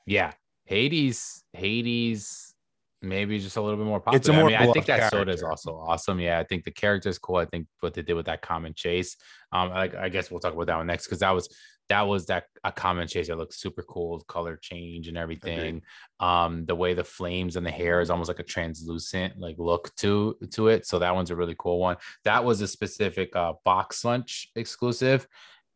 [0.05, 0.33] Yeah,
[0.65, 2.53] Hades, Hades,
[3.01, 4.17] maybe just a little bit more popular.
[4.17, 6.19] It's a more I mean, I think that soda is also awesome.
[6.19, 7.37] Yeah, I think the character is cool.
[7.37, 9.15] I think what they did with that common chase.
[9.51, 11.53] Um, I, I guess we'll talk about that one next because that was
[11.89, 15.81] that was that a common chase that looked super cool, color change and everything.
[16.19, 19.93] Um, the way the flames and the hair is almost like a translucent like look
[19.97, 20.85] to to it.
[20.85, 21.97] So that one's a really cool one.
[22.23, 25.27] That was a specific uh BoxLunch exclusive,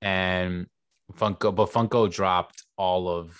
[0.01, 0.68] and
[1.14, 3.39] Funko, but Funko dropped all of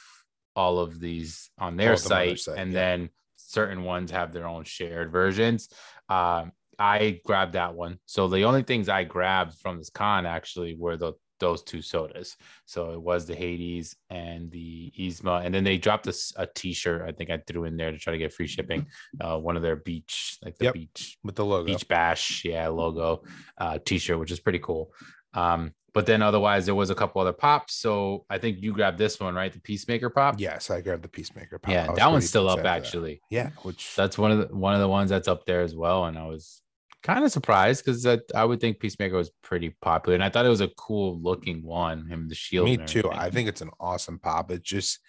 [0.56, 2.80] all of these on their All of them on their site, site, and yeah.
[2.80, 5.70] then certain ones have their own shared versions.
[6.10, 8.00] Um, I grabbed that one.
[8.06, 12.36] So the only things I grabbed from this con actually were the those two sodas.
[12.66, 17.02] So it was the Hades and the Yzma, and then they dropped a, a T-shirt.
[17.08, 18.88] I think I threw in there to try to get free shipping.
[19.22, 20.74] Uh, one of their beach, like the Yep.
[20.74, 21.66] beach with the logo.
[21.66, 23.24] Beach Bash, yeah, logo
[23.58, 24.92] uh, t-shirt, which is pretty cool.
[25.34, 27.74] Um, but then otherwise there was a couple other pops.
[27.76, 29.52] So I think you grabbed this one, right?
[29.52, 30.36] The Peacemaker pop.
[30.40, 31.58] Yes, I grabbed the Peacemaker.
[31.58, 31.72] pop.
[31.72, 33.22] Yeah, that one's still up actually.
[33.32, 36.06] Yeah, which That's one of the one of the ones that's up there as well.
[36.06, 36.62] And I was
[37.04, 40.46] kind of surprised because I, I would think Peacemaker was pretty popular, and I thought
[40.46, 42.08] it was a cool looking one.
[42.08, 42.66] Him the shield.
[42.66, 43.10] me too.
[43.12, 44.52] I think it's an awesome pop.
[44.52, 45.00] It just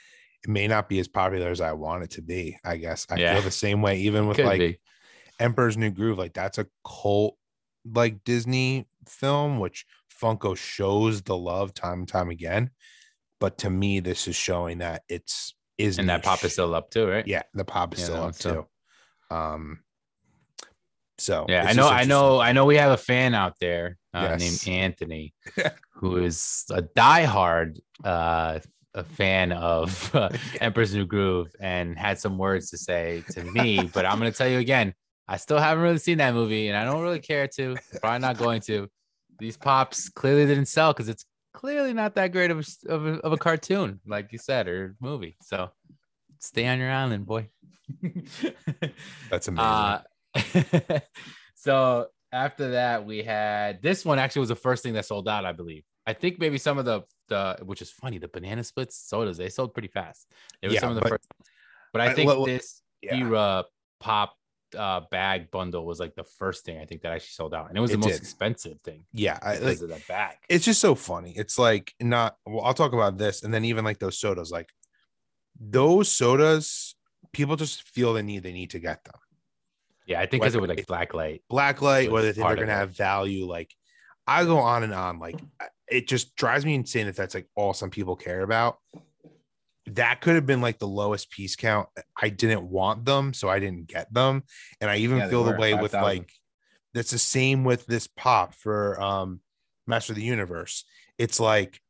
[0.45, 2.59] it may not be as popular as I want it to be.
[2.64, 3.34] I guess I Yeah.
[3.34, 4.80] feel the same way, even with Could like be.
[5.41, 6.18] Emperor's New Groove.
[6.18, 7.36] Like that's a cult
[7.84, 9.86] like Disney film, which
[10.22, 12.70] Funko shows the love time and time again.
[13.41, 16.91] But to me, this is showing that it's is and that pop is still up
[16.91, 17.26] too, right?
[17.26, 18.66] yeah, the pop is Yeah, still up too.
[19.30, 19.80] Um,
[21.19, 22.64] so Yeah, I know, I know, I know.
[22.64, 24.41] We have a fan out there uh, Yes.
[24.66, 25.35] named Anthony,
[25.95, 28.61] who is a diehard uh,
[28.95, 33.85] a fan of uh, Emperor's New Groove, and had some words to say to me.
[33.93, 34.95] but I'm going to tell you again,
[35.27, 37.77] I still haven't really seen that movie, and I don't really care to.
[38.01, 38.89] Probably not going to.
[39.39, 43.11] These pops clearly didn't sell because it's clearly not that great of a, of a
[43.21, 45.37] of a cartoon, like you said, or movie.
[45.43, 45.71] So
[46.39, 47.49] stay on your island, boy.
[49.31, 49.57] That's amazing.
[49.59, 50.01] Uh,
[51.55, 55.45] so after that, we had this one actually was the first thing that sold out,
[55.45, 55.84] I believe.
[56.07, 59.49] I think maybe some of the the which is funny, the banana splits sodas they
[59.51, 60.26] sold pretty fast.
[60.62, 61.28] They were Yeah, some of the but- first,
[61.93, 63.16] but I I- think let- this yeah.
[63.16, 63.64] era
[64.01, 64.34] pop
[64.76, 67.76] uh bag bundle was like the first thing I think that actually sold out, and
[67.78, 68.20] it was It the most did.
[68.22, 70.36] expensive thing yeah, I, like, of that bag.
[70.49, 71.32] it's just so funny.
[71.36, 72.36] It's like not.
[72.47, 74.68] Well, I'll talk about this, and then even like those sodas, like
[75.59, 76.95] those sodas,
[77.32, 78.43] people just feel the need.
[78.43, 79.14] They need to get them.
[80.09, 81.43] Yeah, I think because it was like black light.
[81.53, 82.77] Blacklight, whether they think they're gonna it.
[82.77, 83.73] have value, like
[84.27, 85.19] I go on and on.
[85.19, 85.39] Like
[85.89, 88.79] it just drives me insane that that's like all some people care about.
[89.87, 91.89] That could have been like the lowest piece count.
[92.21, 94.45] I didn't want them, so I didn't get them.
[94.81, 96.03] And I even Yeah, feel the way with 5,000.
[96.03, 96.33] like
[96.95, 99.41] that's the same with this pop for um
[99.87, 100.85] Master of the Universe.
[101.19, 101.81] It's like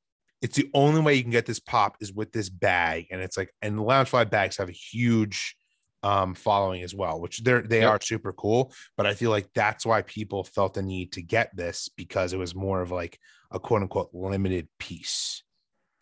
[0.43, 3.37] it's the only way you can get this pop is with this bag, and it's
[3.37, 5.57] like and the Loungefly bags have a huge
[6.03, 7.91] um following as well, which they're they Yep.
[7.91, 8.73] are super cool.
[8.97, 12.39] But I feel like that's why people felt the need to get this because it
[12.39, 13.19] was more of like
[13.51, 15.43] a quote unquote limited piece.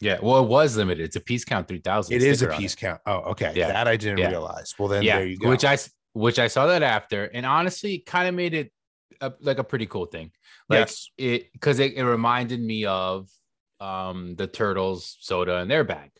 [0.01, 1.05] Yeah, well, it was limited.
[1.05, 2.15] It's a piece count three thousand.
[2.17, 3.01] It is a piece count.
[3.07, 3.53] Oh, okay.
[3.55, 3.69] Yeah.
[3.69, 4.29] That I didn't Yeah.
[4.29, 4.75] realize.
[4.79, 5.49] Well, then yeah, there you go.
[5.49, 5.79] which I
[6.13, 8.73] which I saw that after, and honestly, kind of made it
[9.23, 10.33] a, like a pretty cool thing.
[10.69, 11.09] Like yes.
[11.17, 13.29] it because it, it reminded me of
[13.81, 16.11] um the turtles soda in their bag.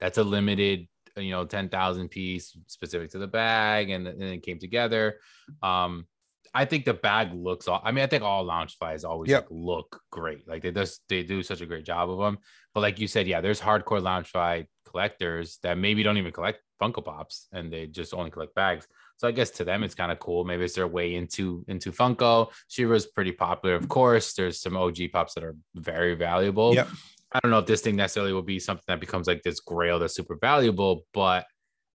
[0.00, 4.42] That's a limited, you know, ten thousand piece specific to the bag, and, then it
[4.42, 5.16] came together.
[5.62, 6.06] Um,
[6.52, 7.68] I think the bag looks.
[7.68, 9.42] All, I mean, I think all Loungeflies always Yep.
[9.42, 10.48] like, look great.
[10.48, 12.38] Like they just they do such a great job of them.
[12.74, 17.04] But like you said, yeah, there's hardcore Loungefly collectors that maybe don't even collect Funko
[17.04, 18.88] Pops and they just only collect bags.
[19.16, 20.44] So I guess to them it's kind of cool.
[20.44, 22.50] Maybe it's their way into into Funko.
[22.68, 24.32] She-Ra's pretty popular, of course.
[24.34, 26.74] There's some OG pops that are very valuable.
[26.74, 26.88] Yep.
[27.32, 29.98] I don't know if this thing necessarily will be something that becomes like this grail
[29.98, 31.46] that's super valuable, but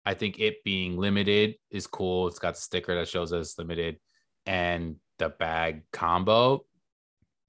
[0.06, 2.28] I think it being limited is cool.
[2.28, 3.98] It's got the sticker that shows us limited
[4.46, 6.66] and the bag combo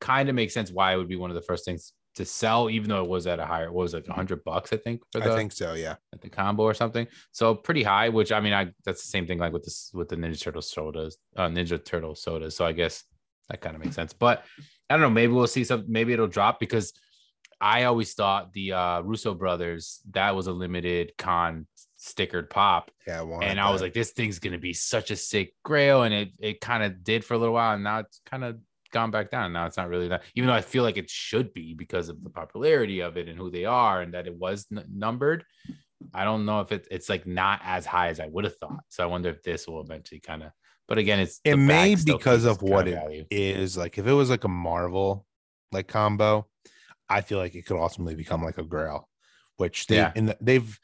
[0.01, 2.71] kind of makes sense why it would be one of the first things to sell,
[2.71, 5.21] even though it was at a higher, what was it, 100 bucks, I think, for
[5.21, 7.07] the, I think so, yeah, at the combo or something.
[7.33, 10.09] So pretty high, which I mean, I that's the same thing like with this with
[10.09, 12.57] the Ninja Turtle sodas, uh, Ninja Turtle sodas.
[12.57, 13.05] So I guess
[13.51, 14.15] that kind of makes sense.
[14.15, 14.45] But
[14.89, 16.93] I don't know, maybe we'll see some, maybe it'll drop because
[17.61, 21.67] I always thought the uh, Russo brothers that was a limited con
[21.99, 22.91] stickered pop.
[23.07, 26.33] Yeah, and I was like, this thing's gonna be such a sick grail, and it
[26.39, 28.59] it kind of did for a little while, and now it's kind of
[28.93, 29.53] gone back down.
[29.53, 32.23] Now it's not really that, even though I feel like it should be because of
[32.23, 35.45] the popularity of it and who they are, and that it was n- numbered.
[36.13, 38.85] I don't know if it, it's like not as high as I would have thought.
[38.89, 40.51] So I wonder if this will eventually kind of.
[40.89, 43.77] But again, it's it may because of what it is.
[43.77, 45.27] Like if it was like a Marvel
[45.73, 46.47] like combo,
[47.09, 49.09] I feel like it could ultimately become like a Grail,
[49.57, 50.13] which they yeah.
[50.15, 50.79] in the, they've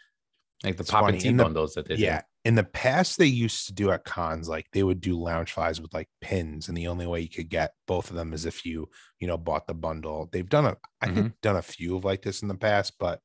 [0.65, 2.25] like the pop and tee bundles that they yeah do.
[2.45, 5.93] in the past they used to do at cons like they would do Loungeflies with
[5.93, 8.89] like pins and the only way you could get both of them is if you
[9.19, 11.15] you know bought the bundle they've done a I mm-hmm.
[11.15, 13.21] think done a few of like this in the past but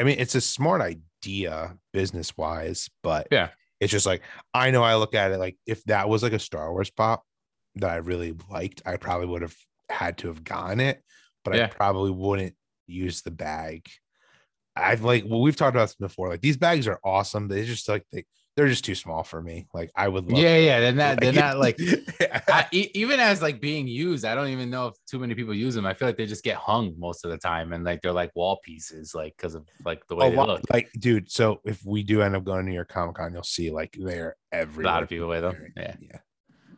[0.00, 3.48] i mean it's a smart idea business wise but yeah
[3.80, 4.22] it's just like
[4.54, 7.24] i know i look at it like if that was like a star wars pop
[7.76, 9.56] that i really liked i probably would have
[9.88, 11.02] had to have gotten it
[11.50, 11.64] but yeah.
[11.64, 12.54] i probably wouldn't
[12.86, 13.88] use the bag
[14.76, 16.28] I've like well, we've talked about this before.
[16.28, 17.48] Like these bags are awesome.
[17.48, 18.26] They just like they
[18.56, 19.68] they're just too small for me.
[19.72, 20.80] Like I would love Yeah, yeah.
[20.80, 21.78] They're not they're not like
[22.48, 25.74] I, even as like being used, I don't even know if too many people use
[25.74, 25.86] them.
[25.86, 28.34] I feel like they just get hung most of the time and like they're like
[28.34, 30.62] wall pieces, like because of like the way they look.
[30.70, 33.70] Like, dude, so if we do end up going to your Comic Con, you'll see
[33.70, 34.90] like they're everywhere.
[34.90, 35.72] A lot of people with them.
[35.76, 35.96] Yeah.
[36.00, 36.18] Yeah.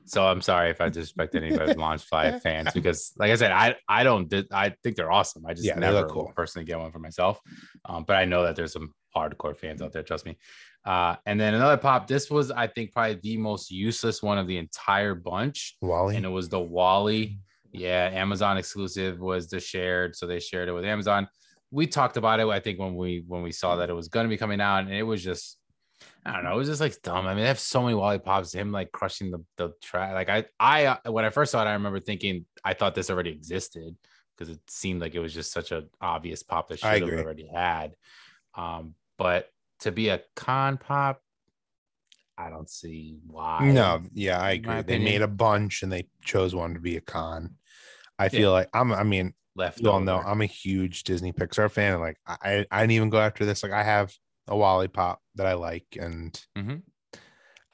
[0.09, 3.77] So I'm sorry if I disrespect any of Loungefly fans because, like I said, I
[3.89, 5.45] I don't I think they're awesome.
[5.47, 6.33] I just yeah, never cool.
[6.35, 7.41] personally get one for myself,
[7.85, 10.03] um, but I know that there's some hardcore fans out there.
[10.03, 10.37] Trust me.
[10.85, 12.07] Uh, and then another pop.
[12.07, 15.77] This was I think probably the most useless one of the entire bunch.
[15.83, 17.39] WALL-E, and it was the WALL-E.
[17.73, 21.29] Yeah, Amazon exclusive was the shared, so they shared it with Amazon.
[21.71, 22.47] We talked about it.
[22.47, 24.85] I think when we when we saw that it was going to be coming out,
[24.85, 25.59] and it was just
[26.29, 26.53] I don't know.
[26.53, 27.27] It was just like dumb.
[27.27, 28.53] I mean, they have so many WALL-E pops.
[28.53, 30.13] Him like crushing the the track.
[30.13, 33.11] Like I, I uh, when I first saw it, I remember thinking I thought this
[33.11, 33.97] already existed
[34.37, 37.49] because it seemed like it was just such an obvious pop that should have already
[37.53, 37.95] had.
[38.55, 39.49] Um, but
[39.81, 41.23] to be a con pop,
[42.37, 43.71] I don't see why.
[43.73, 44.83] No, yeah, I agree.
[44.83, 47.55] They made a bunch and they chose one to be a con.
[48.19, 48.49] I feel yeah.
[48.49, 48.93] like I'm.
[48.93, 49.81] I mean, left.
[49.81, 51.95] You all know I'm a huge Disney Pixar fan.
[51.95, 53.63] And like I, I didn't even go after this.
[53.63, 54.13] Like I have
[54.49, 55.87] a WALL-E pop that I like.
[56.01, 56.77] And mm-hmm.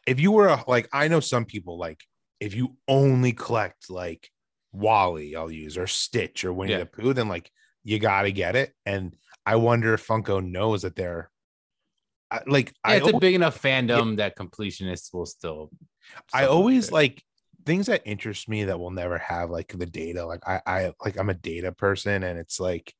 [0.07, 2.01] if you were a, like, I know some people like
[2.41, 4.29] if you only collect like
[4.73, 6.81] WALL-E, I'll use or Stitch or Winnie yeah.
[6.81, 7.51] the Pooh, then like
[7.85, 8.73] you got to get it.
[8.85, 9.15] And
[9.47, 11.31] I wonder if Funko knows that they're
[12.47, 15.71] like, yeah, I it's always, a big enough fandom yeah, that completionists will still.
[16.33, 17.23] I always like
[17.65, 20.27] things that interest me that will never have like the data.
[20.27, 22.93] Like I, I like I'm a data person, and it's like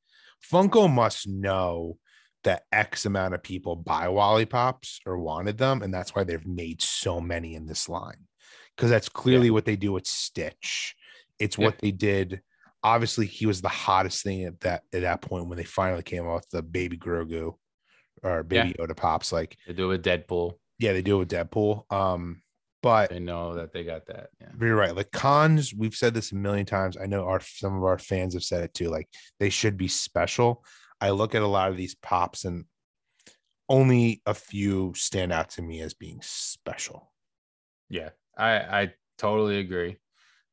[0.53, 1.99] Funko must know
[2.45, 6.47] that X amount of people buy WALL-E Pops or wanted them, and that's why they've
[6.47, 8.27] made so many in this line.
[8.77, 9.53] Because that's clearly yeah.
[9.53, 10.95] what they do with Stitch.
[11.39, 11.67] It's yeah.
[11.67, 12.41] what they did.
[12.83, 16.27] Obviously, he was the hottest thing at that at that point when they finally came
[16.27, 17.55] out with the baby Grogu
[18.23, 18.87] or baby yeah.
[18.87, 19.33] Yoda pops.
[19.33, 20.55] Like they do it with Deadpool.
[20.79, 21.91] Yeah, they do it with Deadpool.
[21.93, 22.43] Um,
[22.83, 24.29] but they know that they got that.
[24.41, 24.49] Yeah.
[24.61, 24.95] You're right.
[24.95, 26.99] Like cons, we've said this a million times.
[27.01, 28.91] I know our some of our fans have said it too.
[28.91, 29.09] Like
[29.41, 30.65] they should be special.
[31.05, 32.65] I look at a lot of these pops and
[33.69, 37.13] only a few stand out to me as being special.
[37.91, 39.99] Yeah, I I totally agree.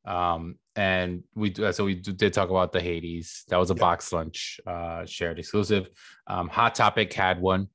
[0.03, 3.45] Um, and we so we did talk about the Hades.
[3.47, 5.89] That was a BoxLunch uh shared exclusive.
[6.27, 7.67] Um, Hot Topic had one,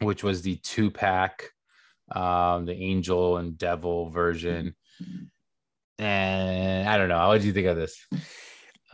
[0.00, 1.50] which was the two pack,
[2.12, 4.74] um, the Angel and Devil version.
[5.98, 7.28] And I don't know.
[7.28, 8.06] What do you think of this?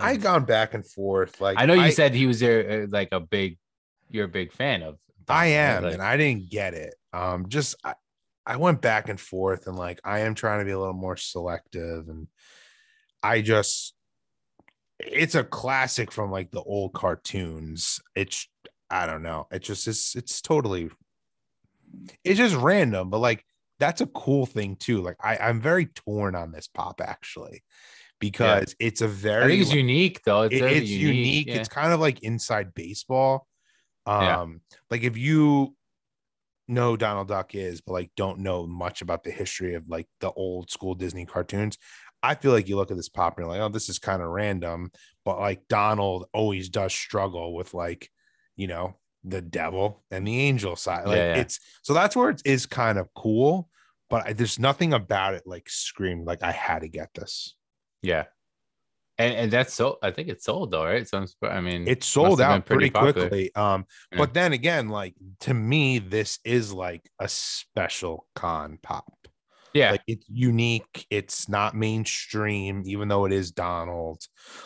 [0.00, 1.40] I gone back and forth.
[1.40, 3.58] Like I know you I, said he was there, uh, like a big.
[4.10, 4.98] You're a big fan of.
[5.28, 6.94] I am, like, and I didn't get it.
[7.12, 7.94] Um, just I,
[8.44, 11.16] I went back and forth, and like I am trying to be a little more
[11.16, 12.26] selective, and
[13.22, 13.94] I just
[14.98, 18.00] it's a classic from like the old cartoons.
[18.16, 18.48] It's
[18.90, 19.46] I don't know.
[19.50, 20.14] It just is.
[20.16, 20.90] it's totally
[22.24, 23.44] it's just random, but like
[23.78, 25.02] that's a cool thing too.
[25.02, 27.62] Like I, I'm very torn on this pop actually
[28.20, 28.86] because yeah.
[28.86, 30.42] it's a very I think it's like, unique though.
[30.42, 31.16] It's, it, it's unique.
[31.16, 31.46] unique.
[31.48, 31.56] Yeah.
[31.56, 33.46] It's kind of like inside baseball.
[34.06, 34.76] Um, yeah.
[34.90, 35.74] like if you
[36.68, 40.30] know Donald Duck is, but like don't know much about the history of like the
[40.32, 41.76] old school Disney cartoons,
[42.22, 44.22] I feel like you look at this pop and you're like, oh, this is kind
[44.22, 44.90] of random.
[45.24, 48.10] But like Donald always does struggle with like,
[48.56, 51.06] you know, the devil and the angel side.
[51.06, 51.40] Like Yeah, yeah.
[51.40, 53.68] it's so that's where it is kind of cool.
[54.08, 57.54] But I, there's nothing about it like screamed like I had to get this.
[58.02, 58.24] Yeah.
[59.18, 61.06] And, and that's so I think it's sold though, right?
[61.06, 63.54] So I'm, I mean, It sold out pretty, pretty quickly.
[63.54, 64.18] Um, Yeah.
[64.18, 69.12] but then again, like to me, this is like a special con pop.
[69.74, 71.06] yeah, Like it's unique.
[71.10, 74.22] It's not mainstream, even though it is Donald.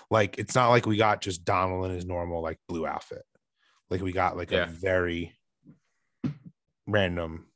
[0.08, 3.22] Like it's not like we got just Donald in his normal like blue outfit.
[3.90, 4.64] Like we got like Yeah.
[4.64, 5.34] a very
[6.86, 7.46] random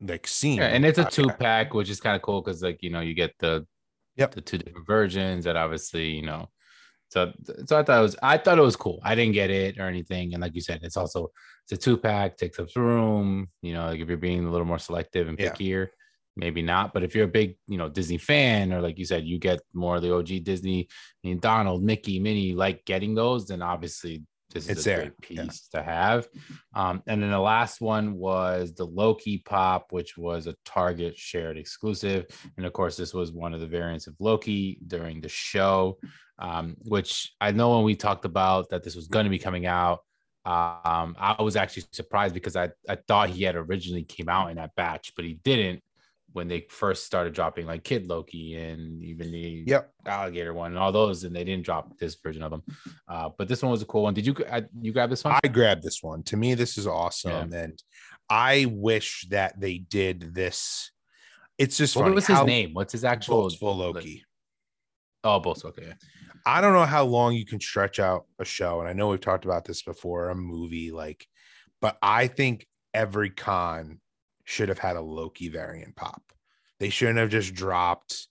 [0.00, 0.58] like scene.
[0.58, 3.00] Yeah, and it's a two pack, which is kind of cool because like you know
[3.00, 3.66] you get the
[4.16, 4.34] Yep.
[4.34, 6.48] the two different versions that obviously you know.
[7.10, 7.32] So
[7.66, 9.00] so I thought it was I thought it was cool.
[9.04, 11.30] I didn't get it or anything, and like you said, it's also
[11.64, 13.48] it's a two pack, takes up room.
[13.62, 15.50] You know, like if you're being a little more selective and Yeah.
[15.52, 15.88] pickier,
[16.36, 16.92] maybe not.
[16.92, 19.60] But if you're a big you know Disney fan, or like you said, you get
[19.72, 20.88] more of the OG Disney,
[21.24, 24.22] I mean, Donald, Mickey, Minnie, like getting those, then obviously
[24.54, 25.44] this is It's a there, great yeah.
[25.44, 26.28] piece to have.
[26.74, 31.58] Um, and then the last one was the Loki pop, which was a Target shared
[31.58, 32.26] exclusive.
[32.56, 35.98] And of course, this was one of the variants of Loki during the show,
[36.38, 39.66] um, which I know when we talked about that this was going to be coming
[39.66, 39.98] out.
[40.46, 44.56] Um, I was actually surprised because I, I thought he had originally came out in
[44.56, 45.82] that batch, but he didn't
[46.34, 49.90] when they first started dropping like Kid Loki and even the Yep.
[50.04, 52.62] alligator one and all those, and they didn't drop this version of them.
[53.08, 54.14] Uh, but this one was a cool one.
[54.14, 55.38] Did you uh, you grab this one?
[55.42, 56.22] I grabbed this one.
[56.24, 57.52] To me, this is awesome.
[57.52, 57.80] And
[58.28, 60.90] I wish that they did this.
[61.56, 62.14] It's just what funny.
[62.16, 62.74] was his how- name?
[62.74, 63.42] What's his actual?
[63.42, 64.24] Boastful Loki.
[65.22, 65.64] Oh, both.
[65.64, 65.92] Okay.
[66.44, 69.20] I don't know how long you can stretch out a show, and I know we've
[69.20, 71.26] talked about this before, a movie like,
[71.80, 74.00] but I think every con
[74.44, 76.22] should have had a Loki variant pop.
[76.80, 78.28] They shouldn't have just dropped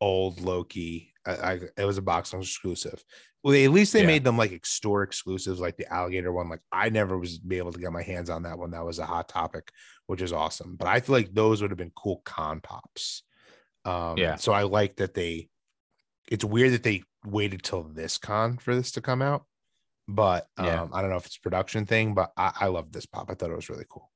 [0.00, 1.12] old Loki.
[1.26, 3.02] I, I, it was a box exclusive.
[3.44, 4.06] Well, at least they Yeah.
[4.06, 6.48] made them like store exclusives, like the alligator one.
[6.48, 8.70] Like I never was be able to get my hands on that one.
[8.70, 9.70] That was a Hot Topic,
[10.06, 10.76] which is awesome.
[10.76, 13.24] But I feel like those would have been cool con pops.
[13.84, 14.36] Um, Yeah.
[14.36, 15.48] So I like that they.
[16.30, 19.44] It's weird that they waited till this con for this to come out,
[20.06, 20.86] but um, Yeah.
[20.92, 22.14] I don't know if it's a production thing.
[22.14, 23.28] But I, I love this pop.
[23.28, 24.11] I thought it was really cool.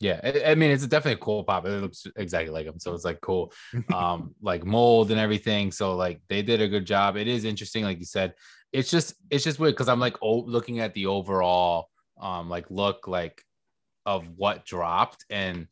[0.00, 1.66] Yeah, I, I mean it's definitely a cool pop.
[1.66, 3.52] It looks exactly like him, so it's like cool,
[3.92, 5.72] um, like mold and everything.
[5.72, 7.16] So like they did a good job.
[7.16, 8.34] It is interesting, like you said.
[8.72, 11.88] It's just it's just weird because I'm like oh, looking at the overall
[12.20, 13.42] um like look like
[14.06, 15.66] of what dropped, and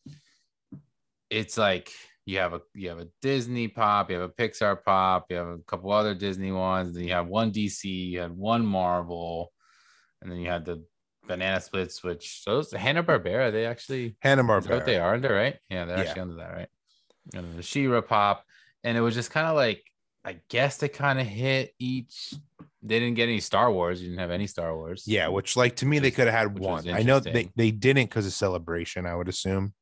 [1.30, 1.90] it's like
[2.24, 5.46] you have a you have a Disney pop, you have a Pixar pop, you have
[5.46, 9.52] a couple other Disney ones, then you have one DC, you had one Marvel,
[10.20, 10.84] and then you had the
[11.26, 14.70] banana splits, which those Hanna Barbera, they actually Hanna Barbera.
[14.70, 15.56] what they are under, right?
[15.68, 16.02] Yeah, they're Yeah.
[16.04, 16.68] actually under that, right?
[17.34, 18.44] And the She-Ra pop,
[18.84, 19.82] and it was just kind of like
[20.24, 22.34] I guess they kind of hit each.
[22.82, 24.00] They didn't get any Star Wars.
[24.00, 25.04] You didn't have any Star Wars.
[25.06, 26.88] Yeah, which like to me they could have had one.
[26.88, 29.72] I know they, they didn't because of celebration, I would assume.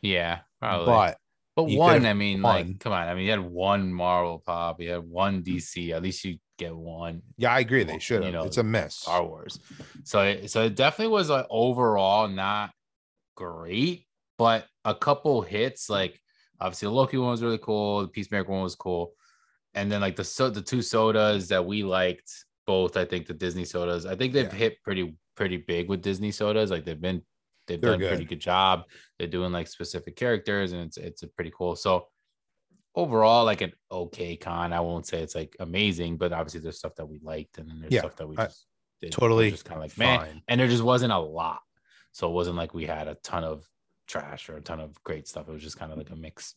[0.00, 0.86] yeah, probably.
[0.86, 1.18] But
[1.56, 2.66] But one, I mean, won.
[2.68, 3.08] like, come on.
[3.08, 5.92] I mean, you had one Marvel pop, you had one DC.
[5.92, 7.84] At least you get one yeah, I agree.
[7.84, 8.94] They should you know, it's a miss.
[8.96, 9.58] Star Wars.
[10.04, 12.70] So, it- so it definitely was like overall not
[13.36, 14.06] great,
[14.36, 15.88] but a couple hits.
[15.88, 16.20] Like
[16.60, 18.02] obviously, the Loki one was really cool.
[18.02, 19.12] The Peacemaker one was cool,
[19.74, 22.30] and then like the so the two sodas that we liked,
[22.66, 24.06] both I think the Disney sodas.
[24.06, 24.54] I think they've Yeah.
[24.58, 26.70] hit pretty pretty big with Disney sodas.
[26.70, 27.22] Like they've been
[27.66, 28.30] they've They're done a pretty good.
[28.36, 28.84] good job.
[29.18, 31.76] They're doing like specific characters, and it's it's a pretty cool.
[31.76, 32.08] So
[32.98, 34.72] overall, like an okay con.
[34.72, 37.80] I won't say it's like amazing, but obviously there's stuff that we liked, and then
[37.80, 38.66] there's Yeah, stuff that we just
[39.00, 40.42] did, totally just kind of like man, Fine.
[40.48, 41.60] and there just wasn't a lot.
[42.12, 43.64] So it wasn't like we had a ton of
[44.08, 45.48] trash or a ton of great stuff.
[45.48, 46.54] It was just kind of like a mix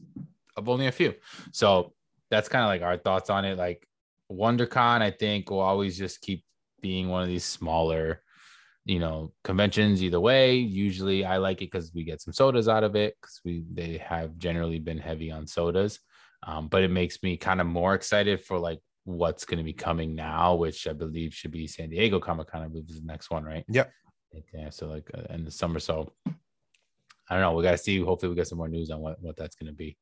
[0.58, 1.14] of only a few.
[1.52, 1.94] So
[2.32, 3.58] that's kind of like our thoughts on it.
[3.58, 3.88] Like
[4.32, 6.44] WonderCon, I think will always just keep
[6.82, 8.24] being one of these smaller,
[8.86, 10.02] you know, conventions.
[10.02, 13.42] Either way, usually I like it because we get some sodas out of it because
[13.46, 16.00] we they have generally been heavy on sodas.
[16.44, 19.74] Um, but it makes me kind of more excited for like what's going to be
[19.74, 22.64] coming now, which I believe should be San Diego Comic Con.
[22.64, 23.64] I believe is the next one, right?
[23.70, 23.92] Yep.
[24.54, 24.70] Yeah.
[24.70, 25.80] So like uh, in the summer.
[25.80, 26.34] So I
[27.36, 27.54] don't know.
[27.54, 28.00] We got to see.
[28.00, 29.98] Hopefully, we get some more news on what what that's going to be.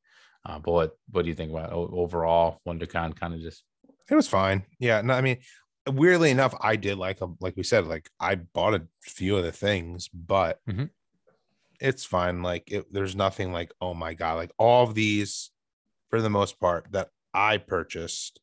[0.45, 3.15] Uh, but what what do you think about overall WonderCon?
[3.19, 3.63] Kind of just
[4.09, 4.65] It was fine.
[4.79, 5.01] Yeah.
[5.01, 5.39] No, I mean,
[5.87, 9.51] weirdly enough, I did like like we said, like I bought a few of the
[9.51, 10.89] things, but Mhm.
[11.81, 12.41] it's fine.
[12.41, 15.51] Like it, there's nothing like, oh my god, like all of these
[16.09, 18.39] for the most part that I purchased.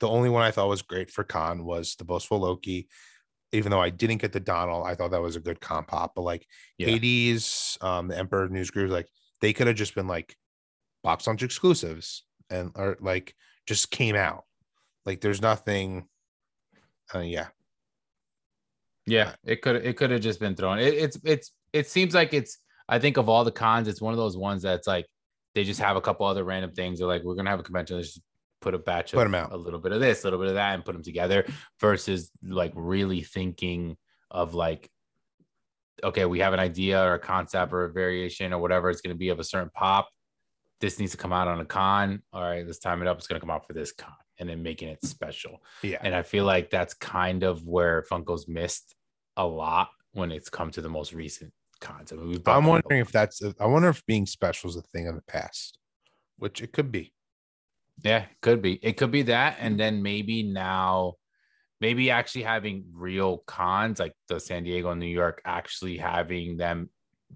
[0.00, 2.88] The only one I thought was great for con was the boastful Loki.
[3.52, 6.12] even though I didn't get the Donald, I thought that was a good comp pop.
[6.14, 6.46] But like
[6.78, 6.88] Yeah.
[6.88, 9.08] Hades, um, the Emperor's New Groove, like
[9.40, 10.36] they could have just been like
[11.04, 13.34] BoxLunch exclusives and or like
[13.66, 14.44] just came out.
[15.06, 16.08] Like there's nothing.
[17.14, 17.48] Uh, yeah,
[19.06, 20.78] Yeah, it could it could have just been thrown.
[20.78, 22.58] It, it's it's it seems like it's
[22.88, 25.06] I think of all the cons, it's one of those ones that's like
[25.58, 27.00] they just have a couple other random things.
[27.00, 27.96] They're like, we're gonna have a convention.
[27.96, 28.22] Let's just
[28.60, 29.52] put a batch of Put them out.
[29.52, 31.44] a little bit of this, a little bit of that, and put them together.
[31.80, 33.96] Versus like really thinking
[34.30, 34.88] of like,
[36.04, 39.16] okay, we have an idea or a concept or a variation or whatever it's gonna
[39.16, 40.08] be of a certain pop.
[40.80, 42.22] This needs to come out on a con.
[42.32, 43.18] All right, let's time it up.
[43.18, 45.60] It's gonna come out for this con, and then making it special.
[45.82, 45.98] yeah.
[46.00, 48.94] And I feel like that's kind of where Funko's missed
[49.36, 52.12] a lot when it's come to the most recent cons.
[52.12, 53.42] I'm wondering if that's.
[53.60, 55.78] I wonder if being special is a thing of the past,
[56.36, 57.12] which it could be.
[58.02, 58.74] yeah, it could be.
[58.74, 59.78] It could be that, and mm.
[59.78, 61.14] then maybe now,
[61.80, 66.90] maybe actually having real cons like the San Diego and New York, actually having them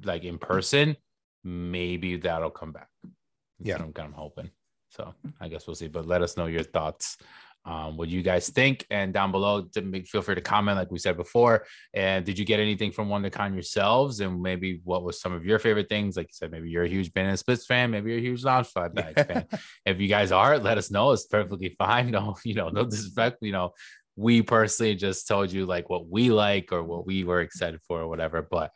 [0.04, 0.96] like in person,
[1.44, 2.88] maybe that'll come back.
[3.02, 3.82] That's Yeah.
[3.82, 4.50] I'm kind of hoping.
[4.90, 5.88] So I guess we'll see.
[5.88, 7.16] But let us know your thoughts.
[7.64, 11.16] Um, what you guys think, and down below, feel free to comment, like we said
[11.16, 11.64] before.
[11.94, 14.18] And did you get anything from WonderCon yourselves?
[14.18, 16.16] And maybe what was some of your favorite things?
[16.16, 18.94] Like you said, maybe you're a huge Banana Splits fan, maybe you're a huge Loungefly
[18.94, 19.46] Bags fan.
[19.86, 21.12] If you guys are, let us know.
[21.12, 22.10] It's perfectly fine.
[22.12, 23.38] No, you know, no disrespect.
[23.40, 23.72] You know,
[24.16, 28.00] we personally just told you like what we like or what we were excited for
[28.00, 28.42] or whatever.
[28.42, 28.70] But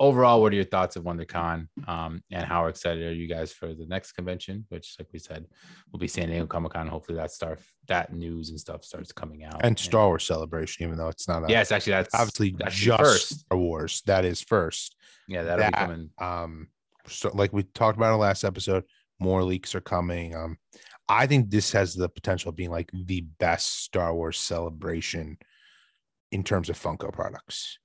[0.00, 1.68] overall, what are your thoughts of WonderCon?
[1.86, 5.46] Um, and how excited are you guys for the next convention, which, like we said,
[5.92, 6.88] will be San Diego Comic Con.
[6.88, 9.60] Hopefully, that start that news and stuff starts coming out.
[9.64, 11.44] And Star Wars Celebration, even though it's not.
[11.44, 13.40] A, yes, actually, that's obviously that's just first.
[13.40, 14.02] Star Wars.
[14.06, 14.96] That is first.
[15.28, 16.10] Yeah, that'll be coming.
[16.18, 16.68] Um,
[17.08, 18.84] so like we talked about in the last episode,
[19.18, 20.34] more leaks are coming.
[20.34, 20.58] Um,
[21.08, 25.38] I think this has the potential of being like the best Star Wars celebration
[26.32, 27.78] in terms of Funko products.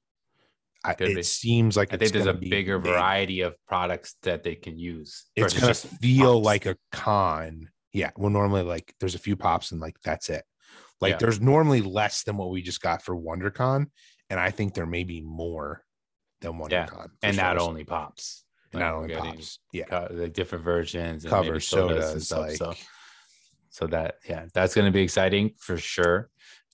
[0.84, 1.24] I, it be.
[1.24, 2.92] seems like I think there's a bigger big.
[2.92, 5.26] variety of products that they can use.
[5.36, 6.46] It's gonna just feel pops.
[6.46, 7.70] like a con.
[7.94, 10.44] Yeah, well, normally like there's a few pops and like that's it.
[11.00, 11.18] Like Yeah.
[11.18, 13.88] there's normally less than what we just got for WonderCon,
[14.30, 15.84] and I think there may be more
[16.42, 16.72] than WonderCon.
[16.72, 18.44] Yeah, and Star not only pops.
[18.74, 19.60] Like, not only pops.
[19.74, 22.40] Yeah, co- like different versions, and cover sodas, sodas, and stuff.
[22.40, 22.74] like so,
[23.70, 26.30] so that yeah, that's going to be exciting for sure.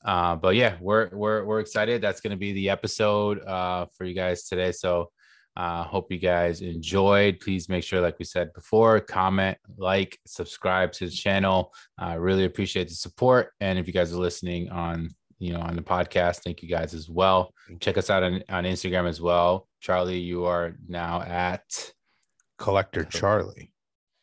[0.07, 2.01] Uh, but yeah, we're we're we're excited.
[2.01, 4.71] That's going to be the episode uh, for you guys today.
[4.71, 5.11] So
[5.57, 7.39] uh, hope you guys enjoyed.
[7.41, 11.73] Please make sure, like we said before, comment, like, subscribe to the channel.
[11.97, 13.51] I really appreciate the support.
[13.59, 16.93] And if you guys are listening on you know on the podcast, thank you guys
[16.93, 17.53] as well.
[17.81, 19.67] Check us out on, on Instagram as well.
[19.81, 21.91] Charlie, you are now at
[22.57, 23.73] Collector Charlie.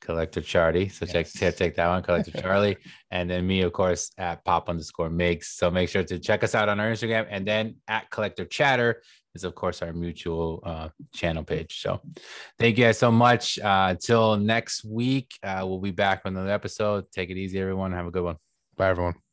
[0.05, 0.89] Collector Charlie.
[0.89, 1.33] So check, Yes.
[1.33, 2.77] check check that one, Collector Charlie,
[3.11, 5.45] and then me, of course, at Pop underscore Migs.
[5.47, 9.03] So make sure to check us out on our Instagram, and then at Collector Chatter
[9.35, 11.81] is, of course, our mutual uh, channel page.
[11.81, 12.01] So
[12.59, 13.59] thank you guys so much.
[13.59, 17.11] Uh, until next week, uh, we'll be back with another episode.
[17.11, 17.91] Take it easy, everyone.
[17.93, 18.37] Have a good one.
[18.77, 19.24] Bye, everyone.